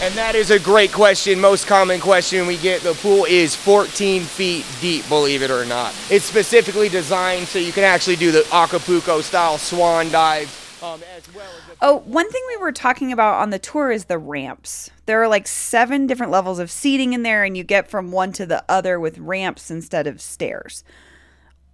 And 0.00 0.14
that 0.14 0.34
is 0.34 0.50
a 0.50 0.58
great 0.58 0.92
question. 0.92 1.40
Most 1.40 1.66
common 1.66 2.00
question 2.00 2.46
we 2.46 2.58
get. 2.58 2.82
The 2.82 2.94
pool 2.94 3.24
is 3.24 3.54
14 3.56 4.22
feet 4.22 4.66
deep, 4.80 5.08
believe 5.08 5.42
it 5.42 5.50
or 5.50 5.64
not. 5.64 5.94
It's 6.10 6.24
specifically 6.24 6.88
designed 6.88 7.46
so 7.48 7.58
you 7.58 7.72
can 7.72 7.84
actually 7.84 8.16
do 8.16 8.30
the 8.30 8.46
Acapulco 8.52 9.20
style 9.20 9.58
swan 9.58 10.10
dive. 10.10 10.58
Um, 10.82 11.00
well 11.32 11.46
oh, 11.80 11.98
one 12.06 12.30
thing 12.30 12.42
we 12.48 12.56
were 12.56 12.72
talking 12.72 13.12
about 13.12 13.40
on 13.40 13.50
the 13.50 13.58
tour 13.58 13.92
is 13.92 14.06
the 14.06 14.18
ramps. 14.18 14.90
There 15.06 15.22
are 15.22 15.28
like 15.28 15.46
seven 15.46 16.06
different 16.06 16.32
levels 16.32 16.58
of 16.58 16.70
seating 16.70 17.12
in 17.12 17.22
there, 17.22 17.44
and 17.44 17.56
you 17.56 17.62
get 17.62 17.88
from 17.88 18.10
one 18.10 18.32
to 18.32 18.46
the 18.46 18.64
other 18.68 18.98
with 18.98 19.18
ramps 19.18 19.70
instead 19.70 20.06
of 20.06 20.20
stairs. 20.20 20.82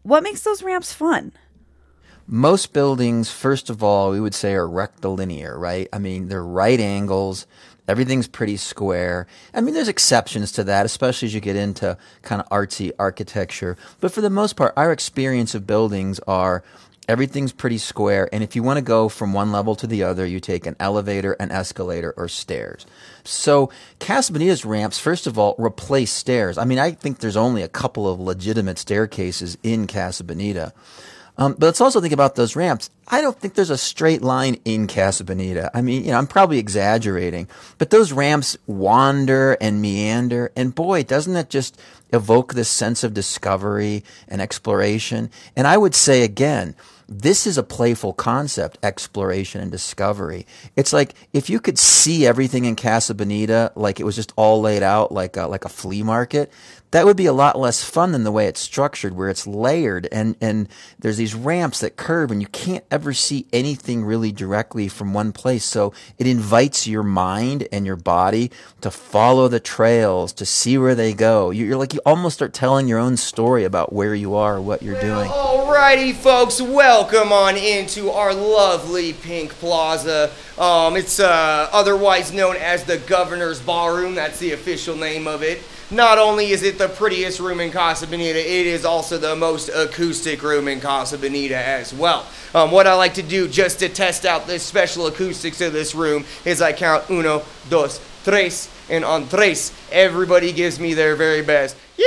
What 0.09 0.23
makes 0.23 0.41
those 0.41 0.63
ramps 0.63 0.91
fun? 0.91 1.33
Most 2.27 2.73
buildings, 2.73 3.31
first 3.31 3.69
of 3.69 3.83
all, 3.83 4.11
we 4.11 4.21
would 4.21 4.35
say 4.35 4.55
are 4.55 4.67
rectilinear, 4.67 5.59
right? 5.59 5.87
I 5.93 5.99
mean, 5.99 6.29
they're 6.29 6.43
right 6.43 6.81
angles. 6.81 7.47
Everything's 7.87 8.27
pretty 8.27 8.57
square. 8.57 9.27
I 9.53 9.61
mean, 9.61 9.75
there's 9.75 9.87
exceptions 9.87 10.51
to 10.53 10.65
that, 10.65 10.87
especially 10.87 11.27
as 11.27 11.35
you 11.35 11.43
get 11.43 11.57
into 11.57 11.99
kind 12.23 12.41
of 12.41 12.49
artsy 12.49 12.91
architecture. 12.99 13.77
But 14.01 14.11
for 14.11 14.23
the 14.23 14.31
most 14.31 14.57
part, 14.57 14.73
our 14.79 14.93
experience 14.93 15.55
of 15.55 15.67
buildings 15.67 16.21
are 16.21 16.65
everything's 17.09 17.53
pretty 17.53 17.79
square. 17.79 18.29
And 18.33 18.45
if 18.45 18.55
you 18.55 18.63
want 18.63 18.77
to 18.77 18.83
go 18.83 19.09
from 19.09 19.33
one 19.33 19.51
level 19.51 19.75
to 19.77 19.87
the 19.87 20.03
other, 20.03 20.27
you 20.27 20.39
take 20.39 20.67
an 20.67 20.77
elevator, 20.79 21.33
an 21.35 21.51
escalator, 21.51 22.13
or 22.17 22.29
stairs. 22.29 22.87
So 23.25 23.71
Casa 23.99 24.33
Bonita's 24.33 24.65
ramps, 24.65 24.99
first 24.99 25.27
of 25.27 25.39
all, 25.39 25.57
replace 25.59 26.13
stairs. 26.13 26.59
I 26.59 26.65
mean, 26.65 26.79
I 26.79 26.93
think 26.93 27.19
there's 27.19 27.37
only 27.37 27.63
a 27.63 27.69
couple 27.69 28.09
of 28.09 28.21
legitimate 28.21 28.79
staircases 28.79 29.57
in 29.63 29.87
Casa 29.87 30.23
Bonita. 30.23 30.73
Um, 31.39 31.53
but 31.53 31.67
let's 31.67 31.81
also 31.81 32.01
think 32.01 32.13
about 32.13 32.35
those 32.35 32.57
ramps. 32.57 32.91
I 33.07 33.21
don't 33.21 33.39
think 33.39 33.55
there's 33.55 33.71
a 33.71 33.79
straight 33.79 34.23
line 34.23 34.59
in 34.65 34.89
Casa 34.89 35.23
Bonita. 35.23 35.71
I 35.73 35.83
mean, 35.83 36.05
you 36.05 36.11
know, 36.11 36.19
I'm 36.19 36.27
probably 36.27 36.59
exaggerating, 36.59 37.47
but 37.79 37.91
those 37.91 38.13
ramps 38.13 38.59
wander 38.67 39.53
and 39.61 39.81
meander. 39.81 40.51
And 40.57 40.75
boy, 40.75 41.05
doesn't 41.05 41.35
that 41.35 41.49
just 41.49 41.81
evoke 42.13 42.55
this 42.55 42.69
sense 42.69 43.05
of 43.05 43.15
discovery 43.15 44.03
and 44.27 44.43
exploration? 44.43 45.31
And 45.55 45.69
I 45.69 45.77
would 45.77 45.95
say 45.95 46.25
again, 46.25 46.75
this 47.09 47.47
is 47.47 47.57
a 47.57 47.63
playful 47.63 48.13
concept, 48.13 48.79
exploration 48.83 49.63
and 49.63 49.71
discovery. 49.71 50.47
It's 50.77 50.93
like 50.93 51.15
if 51.33 51.49
you 51.49 51.59
could 51.59 51.79
see 51.79 52.27
everything 52.27 52.67
in 52.67 52.77
Casa 52.77 53.15
Bonita 53.15 53.73
like 53.75 53.99
it 53.99 54.05
was 54.05 54.15
just 54.15 54.33
all 54.37 54.61
laid 54.61 54.83
out 54.83 55.11
like 55.11 55.37
a, 55.37 55.47
like 55.47 55.65
a 55.65 55.71
flea 55.71 56.03
market, 56.03 56.53
that 56.91 57.05
would 57.05 57.17
be 57.17 57.27
a 57.27 57.33
lot 57.33 57.59
less 57.59 57.85
fun 57.85 58.13
than 58.13 58.25
the 58.25 58.33
way 58.33 58.47
it's 58.47 58.61
structured, 58.61 59.15
where 59.15 59.29
it's 59.29 59.47
layered 59.47 60.09
and, 60.11 60.37
and 60.41 60.69
there's 60.99 61.19
these 61.19 61.35
ramps 61.35 61.81
that 61.81 61.97
curve 61.97 62.31
and 62.31 62.41
you 62.41 62.49
can't 62.49 62.85
ever 62.91 63.13
see 63.13 63.47
anything 63.53 64.05
really 64.05 64.33
directly 64.33 64.89
from 64.89 65.13
one 65.13 65.33
place. 65.33 65.65
So 65.65 65.93
it 66.17 66.27
invites 66.27 66.87
your 66.87 67.03
mind 67.03 67.69
and 67.71 67.85
your 67.85 67.97
body 67.97 68.51
to 68.81 68.91
follow 68.91 69.49
the 69.49 69.61
trails, 69.61 70.33
to 70.35 70.47
see 70.47 70.79
where 70.79 70.95
they 70.95 71.13
go. 71.13 71.51
You're 71.51 71.77
like, 71.77 71.93
you 71.93 72.01
almost 72.07 72.37
start 72.37 72.55
telling 72.55 72.89
your 72.89 72.99
own 72.99 73.17
story 73.17 73.65
about 73.65 73.93
where 73.93 74.15
you 74.15 74.35
are, 74.35 74.61
what 74.61 74.83
you're 74.83 75.01
doing. 75.01 75.29
Alrighty, 75.29 76.15
folks, 76.15 76.61
welcome 76.61 77.33
on 77.33 77.57
into 77.57 78.11
our 78.11 78.33
lovely 78.33 79.13
Pink 79.13 79.53
Plaza. 79.53 80.31
Um, 80.57 80.97
it's 80.97 81.21
uh, 81.21 81.69
otherwise 81.73 82.33
known 82.33 82.57
as 82.57 82.85
the 82.85 82.99
Governor's 82.99 83.61
Ballroom. 83.61 84.15
That's 84.15 84.39
the 84.39 84.53
official 84.53 84.97
name 84.97 85.27
of 85.27 85.43
it. 85.43 85.63
Not 85.91 86.19
only 86.19 86.51
is 86.51 86.63
it 86.63 86.77
the 86.77 86.89
prettiest 86.89 87.41
room 87.41 87.61
in 87.61 87.71
Casa 87.71 88.07
Bonita, 88.07 88.39
it 88.39 88.67
is 88.67 88.85
also 88.85 89.17
the 89.17 89.35
most 89.35 89.71
acoustic 89.71 90.43
room 90.43 90.69
in 90.69 90.81
Casa 90.81 91.17
Bonita 91.17 91.57
as 91.57 91.95
well. 91.95 92.27
Um, 92.55 92.71
what 92.71 92.87
I 92.87 92.93
like 92.93 93.15
to 93.15 93.23
do 93.23 93.49
just 93.49 93.79
to 93.79 93.89
test 93.89 94.27
out 94.27 94.47
the 94.47 94.59
special 94.59 95.07
acoustics 95.07 95.63
of 95.63 95.73
this 95.73 95.95
room 95.95 96.27
is 96.45 96.61
I 96.61 96.75
count 96.75 97.09
uno, 97.09 97.43
dos, 97.71 98.03
tres, 98.23 98.69
and 98.91 99.03
on 99.03 99.29
tres, 99.29 99.73
everybody 99.91 100.53
gives 100.53 100.79
me 100.79 100.93
their 100.93 101.17
very 101.17 101.41
best. 101.41 101.75
Yeah! 101.97 102.07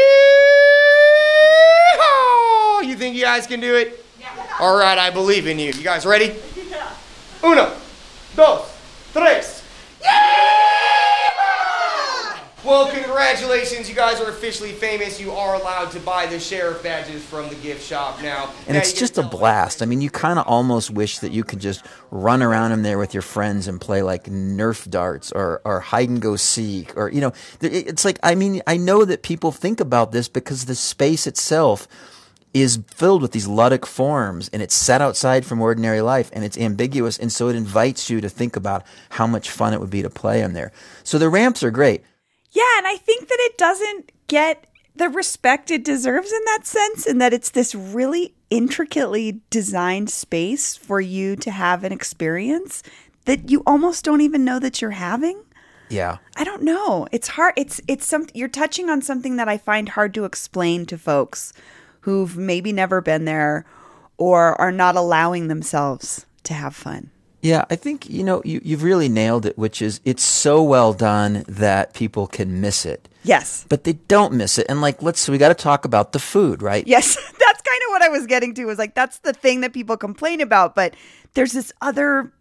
You 2.84 2.96
think 2.96 3.16
you 3.16 3.24
guys 3.24 3.48
can 3.48 3.60
do 3.60 3.76
it? 3.76 4.06
Yeah. 4.20 4.28
All 4.60 4.78
right, 4.78 4.98
I 4.98 5.10
believe 5.10 5.48
in 5.48 5.58
you. 5.58 5.72
You 5.72 5.84
guys 5.84 6.06
ready? 6.06 6.36
Yeah. 6.72 6.88
Uno, 7.44 7.74
dos, 8.36 8.66
tres. 9.12 9.62
Well, 12.64 12.92
congratulations. 13.32 13.90
You 13.90 13.96
guys 13.96 14.20
are 14.20 14.30
officially 14.30 14.72
famous. 14.72 15.20
You 15.20 15.32
are 15.32 15.56
allowed 15.56 15.92
to 15.92 16.00
buy 16.00 16.26
the 16.26 16.40
sheriff 16.40 16.84
badges 16.84 17.24
from 17.24 17.48
the 17.50 17.56
gift 17.56 17.86
shop 17.86 18.22
now. 18.22 18.52
And 18.68 18.76
Now 18.76 18.80
it's 18.80 18.94
just 18.94 19.18
a 19.18 19.24
blast. 19.24 19.82
I 19.82 19.86
mean, 19.86 20.02
you 20.02 20.10
kind 20.10 20.38
of 20.38 20.46
almost 20.48 20.92
wish 20.92 21.20
that 21.20 21.32
you 21.32 21.44
could 21.44 21.60
just 21.60 21.86
run 22.10 22.42
around 22.42 22.74
in 22.74 22.82
there 22.82 22.98
with 22.98 23.14
your 23.14 23.22
friends 23.22 23.68
and 23.68 23.80
play 23.80 24.02
like 24.02 24.26
Nerf 24.26 24.90
darts 24.90 25.32
or, 25.32 25.62
or 25.64 25.80
hide 25.80 26.10
and 26.10 26.22
go 26.22 26.36
seek 26.36 26.96
or, 26.98 27.10
you 27.10 27.22
know, 27.22 27.32
it's 27.62 28.04
like, 28.04 28.20
I 28.22 28.36
mean, 28.36 28.62
I 28.68 28.78
know 28.78 29.06
that 29.06 29.24
people 29.24 29.52
think 29.52 29.80
about 29.80 30.12
this 30.12 30.28
because 30.28 30.66
the 30.66 30.76
space 30.76 31.26
itself 31.26 31.88
is 32.54 32.82
filled 32.88 33.22
with 33.22 33.32
these 33.32 33.48
ludic 33.48 33.86
forms 33.86 34.50
and 34.50 34.62
it's 34.62 34.76
set 34.76 35.02
outside 35.02 35.46
from 35.46 35.62
ordinary 35.62 36.02
life 36.02 36.30
and 36.34 36.44
it's 36.44 36.58
ambiguous. 36.58 37.18
And 37.18 37.32
so 37.32 37.48
it 37.48 37.56
invites 37.56 38.10
you 38.10 38.20
to 38.20 38.28
think 38.28 38.58
about 38.58 38.86
how 39.12 39.26
much 39.26 39.50
fun 39.50 39.74
it 39.74 39.80
would 39.80 39.90
be 39.90 40.02
to 40.02 40.10
play 40.10 40.42
in 40.42 40.52
there. 40.52 40.74
So 41.04 41.18
the 41.18 41.30
ramps 41.30 41.64
are 41.64 41.72
great. 41.72 42.04
Yeah, 42.52 42.78
and 42.78 42.88
I 42.88 42.98
think 42.98 43.28
that 43.28 43.40
it 43.40 43.58
doesn't 43.58 44.12
get 44.28 44.66
the 44.96 45.10
respect 45.10 45.72
it 45.72 45.84
deserves 45.84 46.32
in 46.32 46.42
that 46.46 46.66
sense, 46.66 47.06
and 47.06 47.22
that 47.22 47.34
it's 47.34 47.50
this 47.50 47.74
really 47.74 48.34
intricately 48.50 49.42
designed 49.50 50.10
space 50.10 50.76
for 50.76 51.00
you 51.00 51.36
to 51.38 51.52
have 51.52 51.84
an 51.84 51.94
experience 51.94 52.84
that 53.26 53.50
you 53.50 53.64
almost 53.66 54.04
don't 54.04 54.22
even 54.22 54.44
know 54.44 54.60
that 54.60 54.82
you're 54.82 54.92
having. 54.92 55.44
Yeah. 55.90 56.18
I 56.36 56.44
don't 56.44 56.64
know. 56.64 57.08
It's 57.12 57.30
hard. 57.30 57.54
It's 57.58 57.82
it's 57.88 58.06
some 58.06 58.28
you're 58.34 58.48
touching 58.48 58.90
on 58.90 59.02
something 59.02 59.36
that 59.36 59.50
I 59.50 59.58
find 59.58 59.90
hard 59.90 60.14
to 60.16 60.26
explain 60.26 60.86
to 60.88 60.98
folks 60.98 61.54
who've 62.02 62.38
maybe 62.38 62.72
never 62.72 63.02
been 63.02 63.26
there 63.26 63.66
or 64.18 64.60
are 64.60 64.72
not 64.72 64.96
allowing 64.96 65.48
themselves 65.48 66.26
to 66.44 66.54
have 66.54 66.76
fun. 66.76 67.12
Yeah, 67.42 67.66
I 67.70 67.76
think 67.76 68.10
you 68.10 68.24
know 68.24 68.42
you, 68.46 68.62
you've 68.64 68.84
really 68.84 69.10
nailed 69.10 69.46
it, 69.46 69.58
which 69.58 69.82
is 69.82 70.00
it's 70.06 70.24
so 70.24 70.62
well 70.62 70.94
done 70.94 71.44
that 71.48 71.94
people 71.94 72.28
can 72.28 72.62
miss 72.62 72.86
it, 72.86 73.10
Yes. 73.24 73.66
but 73.68 73.84
they 73.84 73.94
don't 73.94 74.34
miss 74.34 74.58
it. 74.60 74.68
And 74.70 74.80
like, 74.82 75.02
let's 75.02 75.20
so 75.20 75.32
we 75.32 75.38
got 75.38 75.50
to 75.50 75.56
talk 75.56 75.84
about 75.86 76.12
the 76.12 76.20
food, 76.20 76.62
right? 76.62 76.86
Yes, 76.88 77.16
that's 77.40 77.62
kind 77.62 77.82
of 77.88 77.90
what 77.90 78.02
I 78.04 78.10
was 78.10 78.28
getting 78.28 78.54
to. 78.56 78.66
Was 78.66 78.78
like 78.78 78.94
that's 78.94 79.20
the 79.20 79.34
thing 79.34 79.62
that 79.62 79.74
people 79.74 79.98
complain 79.98 80.40
about, 80.42 80.76
but 80.76 80.96
there's 81.34 81.52
this 81.54 81.74
other 81.82 82.32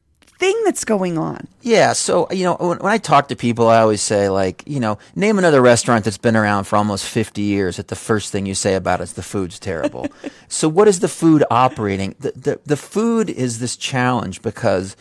thing 0.40 0.60
that's 0.64 0.84
going 0.84 1.18
on. 1.18 1.46
Yeah. 1.60 1.92
So 1.92 2.26
you 2.32 2.44
know, 2.44 2.56
when, 2.58 2.78
when 2.78 2.92
I 2.92 2.98
talk 2.98 3.28
to 3.28 3.36
people, 3.36 3.68
I 3.68 3.80
always 3.80 4.00
say 4.00 4.28
like, 4.28 4.64
you 4.66 4.80
know, 4.80 4.98
name 5.14 5.38
another 5.38 5.60
restaurant 5.60 6.04
that's 6.04 6.18
been 6.18 6.36
around 6.36 6.64
for 6.64 6.76
almost 6.76 7.04
fifty 7.04 7.42
years. 7.42 7.76
That 7.76 7.88
the 7.88 7.96
first 7.96 8.32
thing 8.32 8.46
you 8.46 8.54
say 8.54 8.74
about 8.74 9.00
it 9.00 9.04
is 9.04 9.12
the 9.12 9.22
food's 9.22 9.60
terrible. 9.60 10.08
so 10.48 10.68
what 10.68 10.88
is 10.88 11.00
the 11.00 11.08
food 11.08 11.44
operating? 11.50 12.16
The, 12.18 12.32
the 12.32 12.60
the 12.64 12.76
food 12.76 13.30
is 13.30 13.60
this 13.60 13.76
challenge 13.76 14.42
because 14.42 14.96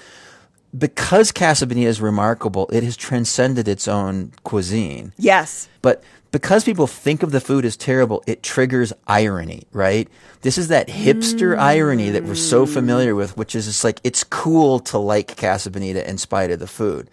because 0.77 1.31
Casa 1.31 1.65
Bonita 1.65 1.87
is 1.87 2.01
remarkable, 2.01 2.69
it 2.71 2.83
has 2.83 2.95
transcended 2.95 3.67
its 3.67 3.87
own 3.87 4.31
cuisine. 4.43 5.13
Yes. 5.17 5.67
But 5.81 6.03
because 6.31 6.63
people 6.63 6.85
think 6.85 7.23
of 7.23 7.31
the 7.31 7.41
food 7.41 7.65
as 7.65 7.75
terrible, 7.75 8.23
it 8.27 8.43
triggers 8.43 8.93
irony, 9.07 9.63
right? 9.71 10.07
This 10.41 10.57
is 10.57 10.67
that 10.67 10.87
hipster 10.87 11.57
irony 11.57 12.11
that 12.11 12.23
we're 12.23 12.35
so 12.35 12.65
familiar 12.65 13.15
with, 13.15 13.35
which 13.35 13.55
is 13.55 13.65
just 13.65 13.83
like 13.83 13.99
it's 14.03 14.23
cool 14.23 14.79
to 14.81 14.97
like 14.97 15.35
Casa 15.37 15.71
Bonita 15.71 16.07
in 16.07 16.17
spite 16.17 16.51
of 16.51 16.59
the 16.59 16.67
food. 16.67 17.09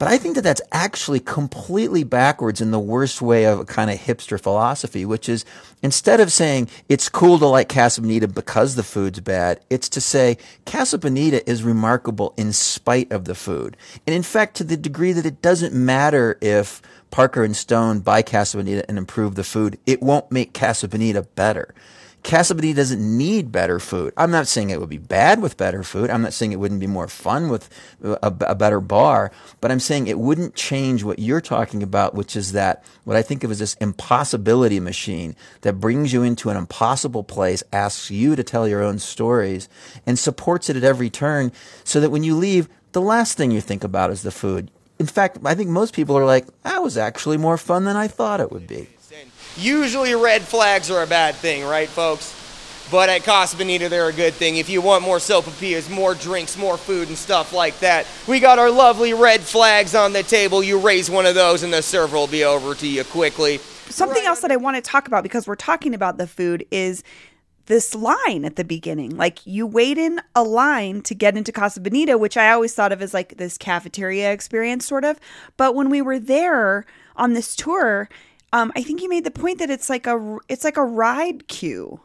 But 0.00 0.08
I 0.08 0.16
think 0.16 0.34
that 0.36 0.40
that's 0.40 0.62
actually 0.72 1.20
completely 1.20 2.04
backwards 2.04 2.62
in 2.62 2.70
the 2.70 2.80
worst 2.80 3.20
way 3.20 3.44
of 3.44 3.60
a 3.60 3.66
kind 3.66 3.90
of 3.90 3.98
hipster 3.98 4.40
philosophy, 4.40 5.04
which 5.04 5.28
is 5.28 5.44
instead 5.82 6.20
of 6.20 6.32
saying 6.32 6.70
it's 6.88 7.10
cool 7.10 7.38
to 7.38 7.44
like 7.44 7.68
Casa 7.68 8.00
Bonita 8.00 8.26
because 8.26 8.76
the 8.76 8.82
food's 8.82 9.20
bad, 9.20 9.60
it's 9.68 9.90
to 9.90 10.00
say 10.00 10.38
Casa 10.64 10.96
Bonita 10.96 11.46
is 11.48 11.62
remarkable 11.62 12.32
in 12.38 12.54
spite 12.54 13.12
of 13.12 13.26
the 13.26 13.34
food. 13.34 13.76
And 14.06 14.16
in 14.16 14.22
fact, 14.22 14.56
to 14.56 14.64
the 14.64 14.78
degree 14.78 15.12
that 15.12 15.26
it 15.26 15.42
doesn't 15.42 15.74
matter 15.74 16.38
if 16.40 16.80
Parker 17.10 17.44
and 17.44 17.54
Stone 17.54 18.00
buy 18.00 18.22
Casa 18.22 18.56
Bonita 18.56 18.86
and 18.88 18.96
improve 18.96 19.34
the 19.34 19.44
food, 19.44 19.78
it 19.84 20.02
won't 20.02 20.32
make 20.32 20.54
Casa 20.54 20.88
Bonita 20.88 21.24
better. 21.34 21.74
Casa 22.22 22.54
doesn't 22.54 23.18
need 23.18 23.50
better 23.50 23.78
food. 23.78 24.12
I'm 24.16 24.30
not 24.30 24.46
saying 24.46 24.70
it 24.70 24.78
would 24.78 24.88
be 24.88 24.98
bad 24.98 25.40
with 25.40 25.56
better 25.56 25.82
food. 25.82 26.10
I'm 26.10 26.22
not 26.22 26.32
saying 26.32 26.52
it 26.52 26.58
wouldn't 26.60 26.80
be 26.80 26.86
more 26.86 27.08
fun 27.08 27.48
with 27.48 27.68
a, 28.02 28.32
a 28.40 28.54
better 28.54 28.80
bar, 28.80 29.32
but 29.60 29.70
I'm 29.70 29.80
saying 29.80 30.06
it 30.06 30.18
wouldn't 30.18 30.54
change 30.54 31.02
what 31.02 31.18
you're 31.18 31.40
talking 31.40 31.82
about, 31.82 32.14
which 32.14 32.36
is 32.36 32.52
that 32.52 32.84
what 33.04 33.16
I 33.16 33.22
think 33.22 33.42
of 33.42 33.50
as 33.50 33.58
this 33.58 33.74
impossibility 33.74 34.80
machine 34.80 35.34
that 35.62 35.80
brings 35.80 36.12
you 36.12 36.22
into 36.22 36.50
an 36.50 36.56
impossible 36.56 37.24
place, 37.24 37.62
asks 37.72 38.10
you 38.10 38.36
to 38.36 38.44
tell 38.44 38.68
your 38.68 38.82
own 38.82 38.98
stories, 38.98 39.68
and 40.06 40.18
supports 40.18 40.68
it 40.68 40.76
at 40.76 40.84
every 40.84 41.10
turn 41.10 41.52
so 41.84 42.00
that 42.00 42.10
when 42.10 42.22
you 42.22 42.36
leave, 42.36 42.68
the 42.92 43.00
last 43.00 43.36
thing 43.36 43.50
you 43.50 43.60
think 43.60 43.82
about 43.82 44.10
is 44.10 44.22
the 44.22 44.30
food. 44.30 44.70
In 44.98 45.06
fact, 45.06 45.38
I 45.44 45.54
think 45.54 45.70
most 45.70 45.94
people 45.94 46.18
are 46.18 46.26
like, 46.26 46.46
that 46.62 46.82
was 46.82 46.98
actually 46.98 47.38
more 47.38 47.56
fun 47.56 47.84
than 47.84 47.96
I 47.96 48.08
thought 48.08 48.40
it 48.40 48.52
would 48.52 48.66
be. 48.66 48.88
Usually 49.56 50.14
red 50.14 50.42
flags 50.42 50.90
are 50.90 51.02
a 51.02 51.06
bad 51.06 51.34
thing, 51.34 51.64
right, 51.64 51.88
folks? 51.88 52.36
But 52.90 53.08
at 53.08 53.22
Casa 53.22 53.56
Bonita, 53.56 53.88
they're 53.88 54.08
a 54.08 54.12
good 54.12 54.34
thing. 54.34 54.56
If 54.56 54.68
you 54.68 54.80
want 54.80 55.04
more 55.04 55.18
sopapillas, 55.18 55.88
more 55.88 56.14
drinks, 56.14 56.56
more 56.56 56.76
food, 56.76 57.08
and 57.08 57.16
stuff 57.16 57.52
like 57.52 57.78
that, 57.80 58.06
we 58.26 58.40
got 58.40 58.58
our 58.58 58.70
lovely 58.70 59.14
red 59.14 59.40
flags 59.42 59.94
on 59.94 60.12
the 60.12 60.24
table. 60.24 60.62
You 60.62 60.78
raise 60.78 61.08
one 61.08 61.24
of 61.24 61.36
those, 61.36 61.62
and 61.62 61.72
the 61.72 61.82
server 61.82 62.16
will 62.16 62.26
be 62.26 62.42
over 62.42 62.74
to 62.74 62.86
you 62.86 63.04
quickly. 63.04 63.58
Something 63.88 64.24
else 64.24 64.40
that 64.40 64.50
I 64.50 64.56
want 64.56 64.76
to 64.76 64.82
talk 64.82 65.06
about 65.06 65.22
because 65.22 65.46
we're 65.46 65.54
talking 65.54 65.94
about 65.94 66.18
the 66.18 66.26
food 66.26 66.66
is 66.70 67.04
this 67.66 67.94
line 67.94 68.44
at 68.44 68.56
the 68.56 68.64
beginning. 68.64 69.16
Like 69.16 69.46
you 69.46 69.66
wait 69.66 69.96
in 69.96 70.20
a 70.34 70.42
line 70.42 71.02
to 71.02 71.14
get 71.14 71.36
into 71.36 71.52
Casa 71.52 71.80
Bonita, 71.80 72.18
which 72.18 72.36
I 72.36 72.50
always 72.50 72.74
thought 72.74 72.90
of 72.90 73.00
as 73.00 73.14
like 73.14 73.36
this 73.36 73.56
cafeteria 73.56 74.32
experience, 74.32 74.86
sort 74.86 75.04
of. 75.04 75.20
But 75.56 75.76
when 75.76 75.90
we 75.90 76.02
were 76.02 76.18
there 76.18 76.84
on 77.14 77.34
this 77.34 77.54
tour, 77.54 78.08
um, 78.52 78.72
I 78.76 78.82
think 78.82 79.02
you 79.02 79.08
made 79.08 79.24
the 79.24 79.30
point 79.30 79.58
that 79.58 79.70
it's 79.70 79.88
like 79.88 80.06
a 80.06 80.38
it's 80.48 80.64
like 80.64 80.76
a 80.76 80.84
ride 80.84 81.48
queue. 81.48 82.00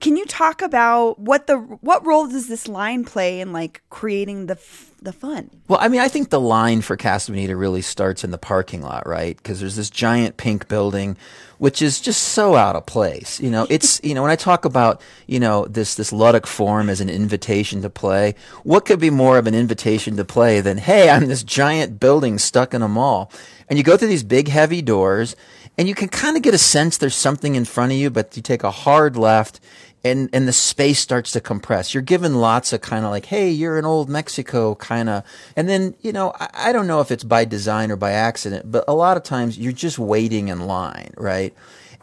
Can 0.00 0.16
you 0.16 0.24
talk 0.26 0.60
about 0.60 1.18
what 1.18 1.46
the 1.46 1.56
what 1.56 2.04
role 2.06 2.26
does 2.26 2.48
this 2.48 2.68
line 2.68 3.04
play 3.04 3.40
in 3.40 3.52
like 3.52 3.82
creating 3.90 4.46
the 4.46 4.54
f- 4.54 4.92
the 5.00 5.12
fun? 5.12 5.50
Well, 5.68 5.78
I 5.80 5.88
mean, 5.88 6.00
I 6.00 6.08
think 6.08 6.30
the 6.30 6.40
line 6.40 6.80
for 6.80 6.96
Casa 6.96 7.30
Bonita 7.30 7.56
really 7.56 7.82
starts 7.82 8.24
in 8.24 8.30
the 8.30 8.38
parking 8.38 8.82
lot, 8.82 9.06
right? 9.06 9.36
Because 9.36 9.60
there's 9.60 9.76
this 9.76 9.90
giant 9.90 10.36
pink 10.36 10.68
building, 10.68 11.16
which 11.58 11.80
is 11.80 12.00
just 12.00 12.22
so 12.22 12.54
out 12.56 12.76
of 12.76 12.86
place. 12.86 13.40
You 13.40 13.50
know, 13.50 13.66
it's 13.70 14.00
you 14.02 14.14
know 14.14 14.22
when 14.22 14.30
I 14.30 14.36
talk 14.36 14.64
about 14.64 15.00
you 15.26 15.38
know 15.38 15.66
this 15.66 15.94
this 15.94 16.10
ludic 16.10 16.46
form 16.46 16.90
as 16.90 17.00
an 17.00 17.08
invitation 17.08 17.82
to 17.82 17.90
play, 17.90 18.34
what 18.62 18.84
could 18.84 19.00
be 19.00 19.10
more 19.10 19.38
of 19.38 19.46
an 19.46 19.54
invitation 19.54 20.16
to 20.16 20.24
play 20.24 20.60
than 20.60 20.78
hey, 20.78 21.08
I'm 21.08 21.26
this 21.28 21.42
giant 21.44 22.00
building 22.00 22.38
stuck 22.38 22.74
in 22.74 22.82
a 22.82 22.88
mall, 22.88 23.30
and 23.68 23.78
you 23.78 23.84
go 23.84 23.96
through 23.96 24.08
these 24.08 24.24
big 24.24 24.48
heavy 24.48 24.82
doors, 24.82 25.36
and 25.76 25.88
you 25.88 25.94
can 25.94 26.08
kind 26.08 26.36
of 26.36 26.42
get 26.42 26.54
a 26.54 26.58
sense 26.58 26.96
there's 26.96 27.16
something 27.16 27.54
in 27.54 27.64
front 27.64 27.92
of 27.92 27.98
you, 27.98 28.10
but 28.10 28.36
you 28.36 28.42
take 28.42 28.62
a 28.62 28.70
hard 28.70 29.16
left 29.16 29.60
and 30.04 30.28
and 30.32 30.46
the 30.46 30.52
space 30.52 30.98
starts 31.00 31.32
to 31.32 31.40
compress. 31.40 31.94
You're 31.94 32.02
given 32.02 32.34
lots 32.34 32.72
of 32.72 32.82
kind 32.82 33.04
of 33.04 33.10
like, 33.10 33.26
hey, 33.26 33.50
you're 33.50 33.78
in 33.78 33.84
old 33.84 34.08
Mexico 34.08 34.74
kind 34.74 35.08
of, 35.08 35.24
and 35.56 35.68
then 35.68 35.94
you 36.02 36.12
know 36.12 36.32
I, 36.38 36.48
I 36.54 36.72
don't 36.72 36.86
know 36.86 37.00
if 37.00 37.10
it's 37.10 37.24
by 37.24 37.44
design 37.44 37.90
or 37.90 37.96
by 37.96 38.12
accident, 38.12 38.70
but 38.70 38.84
a 38.86 38.94
lot 38.94 39.16
of 39.16 39.22
times 39.22 39.58
you're 39.58 39.72
just 39.72 39.98
waiting 39.98 40.48
in 40.48 40.66
line, 40.66 41.14
right? 41.16 41.54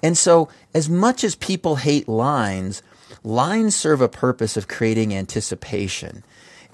And 0.03 0.17
so 0.17 0.49
as 0.73 0.89
much 0.89 1.23
as 1.23 1.35
people 1.35 1.75
hate 1.75 2.09
lines, 2.09 2.81
lines 3.23 3.75
serve 3.75 4.01
a 4.01 4.09
purpose 4.09 4.57
of 4.57 4.67
creating 4.67 5.13
anticipation. 5.13 6.23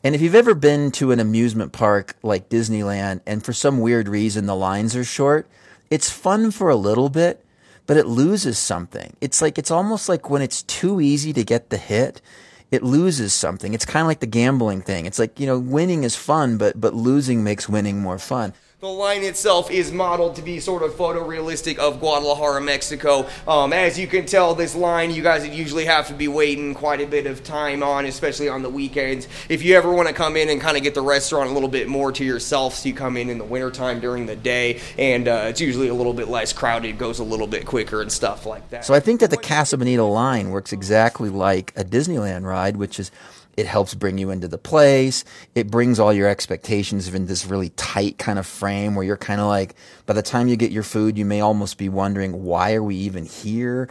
And 0.04 0.16
if 0.16 0.22
you've 0.22 0.36
ever 0.36 0.54
been 0.54 0.92
to 0.92 1.12
an 1.12 1.20
amusement 1.20 1.74
park 1.74 2.16
like 2.24 2.48
Disneyland 2.48 3.20
and 3.26 3.44
for 3.44 3.52
some 3.52 3.80
weird 3.82 4.08
reason 4.08 4.46
the 4.46 4.56
lines 4.56 4.96
are 4.96 5.04
short, 5.04 5.50
it's 5.90 6.10
fun 6.10 6.52
for 6.52 6.70
a 6.70 6.76
little 6.76 7.10
bit, 7.10 7.46
but 7.86 7.98
it 7.98 8.06
loses 8.06 8.58
something. 8.58 9.16
It's 9.22 9.42
like, 9.42 9.58
it's 9.58 9.72
almost 9.72 10.10
like 10.10 10.30
when 10.30 10.42
it's 10.42 10.64
too 10.64 11.00
easy 11.02 11.34
to 11.34 11.44
get 11.44 11.70
the 11.70 11.78
hit, 11.78 12.22
it 12.70 12.84
loses 12.84 13.34
something. 13.34 13.74
It's 13.74 13.86
kind 13.86 14.02
of 14.02 14.08
like 14.08 14.20
the 14.20 14.28
gambling 14.28 14.82
thing. 14.82 15.06
It's 15.06 15.20
like, 15.20 15.40
you 15.40 15.48
know, 15.48 15.58
winning 15.58 16.04
is 16.04 16.16
fun, 16.16 16.58
but, 16.58 16.80
but 16.80 16.94
losing 16.94 17.44
makes 17.44 17.70
winning 17.70 18.02
more 18.02 18.20
fun. 18.20 18.54
The 18.80 18.86
line 18.86 19.24
itself 19.24 19.72
is 19.72 19.92
modeled 19.92 20.36
to 20.36 20.44
be 20.44 20.60
sort 20.60 20.84
of 20.84 20.92
photorealistic 20.92 21.80
of 21.80 22.00
Guadalajara, 22.00 22.62
Mexico. 22.62 23.28
Um, 23.48 23.74
as 23.74 23.98
you 23.98 24.06
can 24.06 24.28
tell, 24.28 24.54
this 24.54 24.76
line 24.76 25.10
you 25.10 25.24
guys 25.24 25.48
usually 25.48 25.86
have 25.86 26.06
to 26.10 26.14
be 26.14 26.28
waiting 26.28 26.76
quite 26.76 27.02
a 27.02 27.08
bit 27.08 27.26
of 27.26 27.44
time 27.44 27.82
on, 27.82 28.06
especially 28.06 28.50
on 28.50 28.62
the 28.62 28.70
weekends. 28.70 29.28
If 29.50 29.64
you 29.64 29.76
ever 29.76 29.92
want 29.92 30.10
to 30.10 30.14
come 30.14 30.38
in 30.38 30.48
and 30.50 30.62
kind 30.62 30.78
of 30.78 30.84
get 30.84 30.94
the 30.94 31.02
restaurant 31.02 31.50
a 31.50 31.54
little 31.54 31.70
bit 31.70 31.88
more 31.88 32.12
to 32.12 32.24
yourself, 32.24 32.76
so 32.76 32.90
you 32.90 32.94
come 32.94 33.18
in 33.18 33.32
in 33.32 33.40
the 33.40 33.44
wintertime 33.46 34.00
during 34.00 34.28
the 34.28 34.36
day, 34.36 34.80
and 35.00 35.28
uh, 35.28 35.46
it's 35.48 35.60
usually 35.60 35.88
a 35.88 35.96
little 35.96 36.14
bit 36.14 36.28
less 36.28 36.54
crowded, 36.54 37.00
goes 37.00 37.18
a 37.18 37.24
little 37.24 37.48
bit 37.48 37.66
quicker 37.66 38.04
and 38.04 38.12
stuff 38.12 38.46
like 38.46 38.70
that. 38.70 38.86
So 38.86 38.94
I 38.94 39.00
think 39.00 39.22
that 39.22 39.32
the 39.32 39.38
Casa 39.38 39.76
Bonita 39.80 40.04
line 40.04 40.52
works 40.52 40.72
exactly 40.72 41.30
like 41.32 41.74
a 41.76 41.84
Disneyland 41.84 42.44
ride, 42.44 42.78
which 42.78 43.00
is 43.00 43.10
it 43.58 43.66
helps 43.66 43.96
bring 43.96 44.20
you 44.20 44.30
into 44.30 44.48
the 44.48 44.58
place. 44.60 45.26
It 45.56 45.72
brings 45.72 46.00
all 46.00 46.14
your 46.14 46.28
expectations 46.30 47.14
in 47.14 47.26
this 47.26 47.46
really 47.46 47.70
tight 47.70 48.20
kind 48.20 48.38
of 48.38 48.46
frame 48.46 48.94
where 48.94 49.04
you're 49.04 49.18
kind 49.18 49.42
of 49.42 49.48
like, 49.48 49.76
by 50.06 50.14
the 50.14 50.22
time 50.22 50.48
you 50.48 50.56
get 50.56 50.72
your 50.72 50.84
food, 50.84 51.18
you 51.18 51.26
may 51.26 51.42
almost 51.42 51.80
be 51.80 51.90
wondering, 51.90 52.44
why 52.44 52.76
are 52.76 52.84
we 52.84 52.96
even 52.96 53.26
here? 53.26 53.90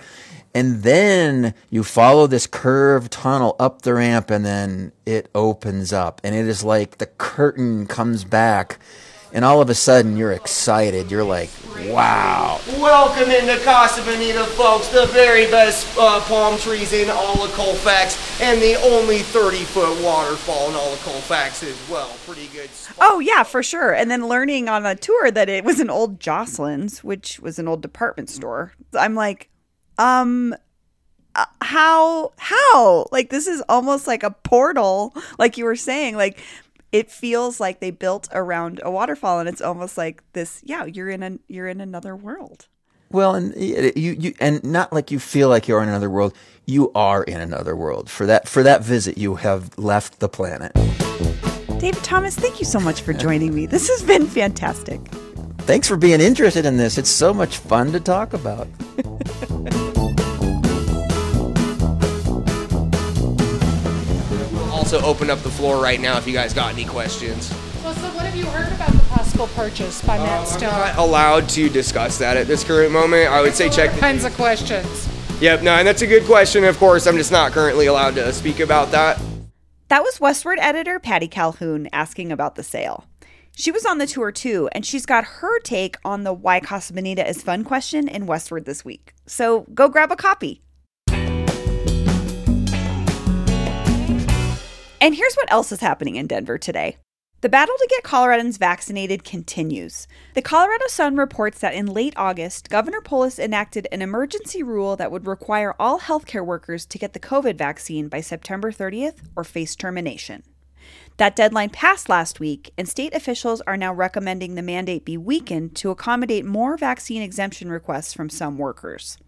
And 0.55 0.85
then 0.85 1.53
you 1.69 1.83
follow 1.83 2.29
this 2.29 2.47
curved 2.47 3.13
tunnel 3.13 3.57
up 3.59 3.83
the 3.83 3.95
ramp 3.95 4.31
and 4.31 4.47
then 4.47 4.93
it 5.05 5.29
opens 5.35 5.93
up 5.93 6.21
and 6.25 6.35
it 6.35 6.47
is 6.47 6.65
like 6.65 6.99
the 6.99 7.07
curtain 7.07 7.87
comes 7.87 8.25
back 8.25 8.79
and 9.37 9.45
all 9.45 9.61
of 9.61 9.69
a 9.69 9.75
sudden 9.75 10.17
you're 10.17 10.33
excited. 10.33 11.11
You're 11.11 11.23
like, 11.23 11.51
wow. 11.89 12.59
Welcome 12.79 13.31
into 13.31 13.63
Casa 13.65 14.03
Bonita, 14.03 14.45
folks. 14.45 14.89
The 14.89 15.05
very 15.09 15.45
best 15.51 15.87
uh, 15.99 16.21
palm 16.23 16.59
trees 16.59 16.95
in 16.95 17.11
all 17.11 17.45
of 17.45 17.53
Colfax, 17.53 18.41
and 18.41 18.63
the 18.63 18.77
only 18.77 19.19
30 19.19 19.59
foot 19.59 20.03
waterfall 20.03 20.71
in 20.71 20.75
all 20.75 20.91
of 20.91 21.03
Colfax 21.05 21.63
as 21.63 21.79
well. 21.91 22.17
Pretty 22.25 22.47
good. 22.47 22.71
Spot. 22.71 22.97
Oh 22.99 23.19
yeah, 23.19 23.43
for 23.43 23.63
sure. 23.63 23.93
And 23.93 24.11
then 24.11 24.27
learning 24.27 24.71
on 24.71 24.87
a 24.87 24.95
tour 24.95 25.31
that 25.31 25.51
it 25.51 25.65
was 25.65 25.81
an 25.81 25.91
old 25.91 26.19
Joslin's, 26.19 27.05
which 27.05 27.39
was 27.39 27.59
an 27.59 27.69
old 27.69 27.83
department 27.83 28.31
store. 28.31 28.73
I'm 28.99 29.15
like, 29.15 29.51
um, 29.99 30.55
uh, 31.35 31.45
how 31.61 32.33
how 32.39 33.07
like 33.13 33.29
this 33.29 33.47
is 33.47 33.63
almost 33.69 34.07
like 34.07 34.23
a 34.23 34.31
portal, 34.31 35.15
like 35.39 35.59
you 35.59 35.67
were 35.67 35.77
saying, 35.77 36.17
like. 36.17 36.43
It 36.93 37.11
feels 37.11 37.61
like 37.61 37.81
they 37.81 37.91
built 37.91 38.29
around 38.33 38.81
a 38.83 38.91
waterfall, 38.91 39.41
and 39.41 39.49
it's 39.49 39.61
almost 39.61 39.99
like 39.99 40.23
this. 40.33 40.61
Yeah, 40.65 40.85
you're 40.85 41.11
in 41.11 41.23
a 41.23 41.39
you're 41.49 41.69
in 41.69 41.81
another 41.81 42.17
world. 42.17 42.69
Well, 43.11 43.35
and 43.35 43.55
you, 43.57 43.93
you, 44.19 44.35
and 44.41 44.63
not 44.65 44.93
like 44.93 45.11
you 45.11 45.21
feel 45.21 45.49
like 45.49 45.69
you're 45.69 45.83
in 45.83 45.89
another 45.89 46.11
world. 46.11 46.35
You 46.65 46.91
are 46.95 47.23
in 47.23 47.41
another 47.41 47.77
world. 47.77 48.11
For 48.11 48.27
that, 48.27 48.49
for 48.49 48.65
that 48.65 48.83
visit, 48.83 49.17
you 49.17 49.37
have 49.37 49.77
left 49.79 50.19
the 50.19 50.29
planet. 50.29 50.73
David 51.79 52.03
Thomas, 52.03 52.35
thank 52.35 52.59
you 52.59 52.65
so 52.65 52.81
much 52.81 53.03
for 53.03 53.13
joining 53.13 53.55
me. 53.55 53.67
This 53.67 53.89
has 53.89 54.03
been 54.03 54.27
fantastic. 54.27 55.01
Thanks 55.59 55.87
for 55.87 55.97
being 55.97 56.21
interested 56.21 56.67
in 56.67 56.77
this. 56.77 56.99
It's 56.99 57.11
so 57.11 57.33
much 57.33 57.59
fun 57.59 57.93
to 57.93 58.01
talk 58.01 58.33
about. 58.33 58.67
also 64.87 65.05
open 65.05 65.31
up 65.31 65.41
the 65.41 65.51
floor 65.51 65.83
right 65.83 66.01
now 66.01 66.17
if 66.17 66.29
you 66.29 66.33
guys 66.33 66.55
got 66.55 66.73
any 66.73 66.85
questions. 66.85 67.53
Well, 67.83 67.93
so 67.95 68.09
what 68.11 68.25
have 68.25 68.37
you 68.37 68.47
heard 68.47 68.73
about 68.73 68.93
the 68.93 69.05
possible 69.09 69.49
purchase 69.49 70.01
by 70.03 70.17
Matt 70.17 70.43
uh, 70.43 70.45
Stone? 70.45 70.69
I'm 70.69 70.97
not 70.97 70.99
allowed 70.99 71.49
to 71.51 71.69
discuss 71.69 72.19
that 72.19 72.37
at 72.37 72.47
this 72.47 72.63
current 72.63 72.93
moment. 72.93 73.29
I 73.29 73.41
would 73.41 73.55
say 73.55 73.69
check 73.69 73.93
the 73.93 73.99
kinds 73.99 74.23
of 74.23 74.33
questions. 74.37 75.09
Yep, 75.41 75.63
no, 75.63 75.73
and 75.73 75.89
that's 75.89 76.03
a 76.03 76.07
good 76.07 76.25
question. 76.25 76.63
Of 76.63 76.79
course, 76.79 77.09
I'm 77.09 77.17
just 77.17 77.33
not 77.33 77.51
currently 77.51 77.87
allowed 77.87 78.15
to 78.15 78.33
speak 78.33 78.61
about 78.61 78.93
that. 78.93 79.21
That 79.89 80.05
was 80.05 80.19
Westword 80.19 80.59
editor 80.61 81.01
Patty 81.01 81.27
Calhoun 81.27 81.89
asking 81.93 82.31
about 82.31 82.55
the 82.55 82.63
sale. 82.63 83.07
She 83.57 83.73
was 83.73 83.85
on 83.85 83.99
the 83.99 84.07
tour 84.07 84.31
too, 84.31 84.69
and 84.71 84.87
she's 84.87 85.05
got 85.05 85.25
her 85.25 85.59
take 85.61 85.97
on 86.05 86.23
the 86.23 86.33
why 86.33 86.61
Casa 86.61 86.93
Bonita 86.93 87.29
is 87.29 87.43
fun 87.43 87.65
question 87.65 88.07
in 88.07 88.29
Westword 88.29 88.67
this 88.67 88.85
week. 88.85 89.15
So 89.27 89.67
go 89.75 89.89
grab 89.89 90.13
a 90.13 90.17
copy. 90.17 90.63
And 95.07 95.15
here's 95.15 95.37
what 95.37 95.53
else 95.53 95.71
is 95.71 95.79
happening 95.79 96.17
in 96.17 96.27
Denver 96.27 96.59
today. 96.59 96.97
The 97.41 97.49
battle 97.49 97.77
to 97.79 97.87
get 97.89 98.03
Coloradans 98.03 98.59
vaccinated 98.59 99.23
continues. 99.23 100.09
The 100.35 100.43
Colorado 100.43 100.89
Sun 100.89 101.15
reports 101.15 101.61
that 101.61 101.75
in 101.75 101.87
late 101.87 102.15
August, 102.17 102.69
Governor 102.71 103.01
Polis 103.01 103.39
enacted 103.39 103.87
an 103.93 104.03
emergency 104.03 104.65
rule 104.65 104.97
that 104.97 105.13
would 105.13 105.29
require 105.29 105.77
all 105.79 106.01
healthcare 106.01 106.45
workers 106.45 106.85
to 106.87 106.99
get 106.99 107.13
the 107.13 107.21
COVID 107.21 107.57
vaccine 107.57 108.09
by 108.09 108.21
September 108.21 108.73
30th 108.73 109.21
or 109.37 109.45
face 109.45 109.77
termination. 109.77 110.43
That 111.19 111.37
deadline 111.37 111.71
passed 111.71 112.09
last 112.09 112.41
week, 112.41 112.73
and 112.77 112.89
state 112.89 113.15
officials 113.15 113.61
are 113.61 113.77
now 113.77 113.95
recommending 113.95 114.57
the 114.57 114.61
mandate 114.63 115.05
be 115.05 115.17
weakened 115.17 115.77
to 115.77 115.91
accommodate 115.91 116.45
more 116.45 116.77
vaccine 116.77 117.23
exemption 117.23 117.71
requests 117.71 118.13
from 118.13 118.29
some 118.29 118.59
workers. 118.59 119.19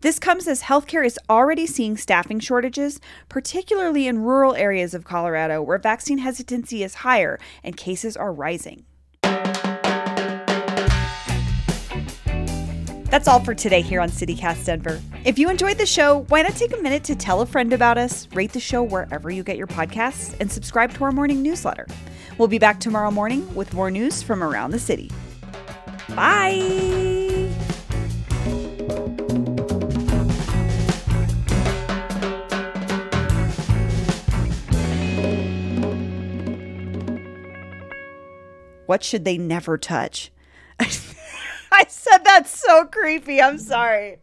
This 0.00 0.20
comes 0.20 0.46
as 0.46 0.62
healthcare 0.62 1.04
is 1.04 1.18
already 1.28 1.66
seeing 1.66 1.96
staffing 1.96 2.38
shortages, 2.38 3.00
particularly 3.28 4.06
in 4.06 4.20
rural 4.20 4.54
areas 4.54 4.94
of 4.94 5.02
Colorado 5.04 5.60
where 5.60 5.78
vaccine 5.78 6.18
hesitancy 6.18 6.84
is 6.84 6.94
higher 6.94 7.40
and 7.64 7.76
cases 7.76 8.16
are 8.16 8.32
rising. 8.32 8.84
That's 13.10 13.26
all 13.26 13.40
for 13.40 13.54
today 13.54 13.80
here 13.80 14.00
on 14.00 14.10
CityCast 14.10 14.66
Denver. 14.66 15.00
If 15.24 15.36
you 15.36 15.50
enjoyed 15.50 15.78
the 15.78 15.86
show, 15.86 16.26
why 16.28 16.42
not 16.42 16.54
take 16.54 16.78
a 16.78 16.82
minute 16.82 17.02
to 17.04 17.16
tell 17.16 17.40
a 17.40 17.46
friend 17.46 17.72
about 17.72 17.98
us, 17.98 18.28
rate 18.34 18.52
the 18.52 18.60
show 18.60 18.84
wherever 18.84 19.30
you 19.30 19.42
get 19.42 19.56
your 19.56 19.66
podcasts, 19.66 20.36
and 20.38 20.52
subscribe 20.52 20.92
to 20.94 21.04
our 21.04 21.12
morning 21.12 21.42
newsletter. 21.42 21.88
We'll 22.36 22.48
be 22.48 22.58
back 22.58 22.78
tomorrow 22.78 23.10
morning 23.10 23.52
with 23.54 23.74
more 23.74 23.90
news 23.90 24.22
from 24.22 24.44
around 24.44 24.70
the 24.70 24.78
city. 24.78 25.10
Bye! 26.10 27.27
What 38.88 39.04
should 39.04 39.26
they 39.26 39.36
never 39.36 39.76
touch? 39.76 40.32
I 40.80 41.84
said 41.88 42.24
that's 42.24 42.58
so 42.58 42.86
creepy. 42.86 43.38
I'm 43.38 43.58
sorry. 43.58 44.20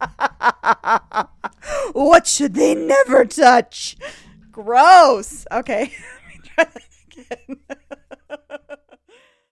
what 1.92 2.26
should 2.26 2.54
they 2.54 2.74
never 2.74 3.24
touch? 3.24 3.96
Gross. 4.50 5.46
Okay. 5.52 5.94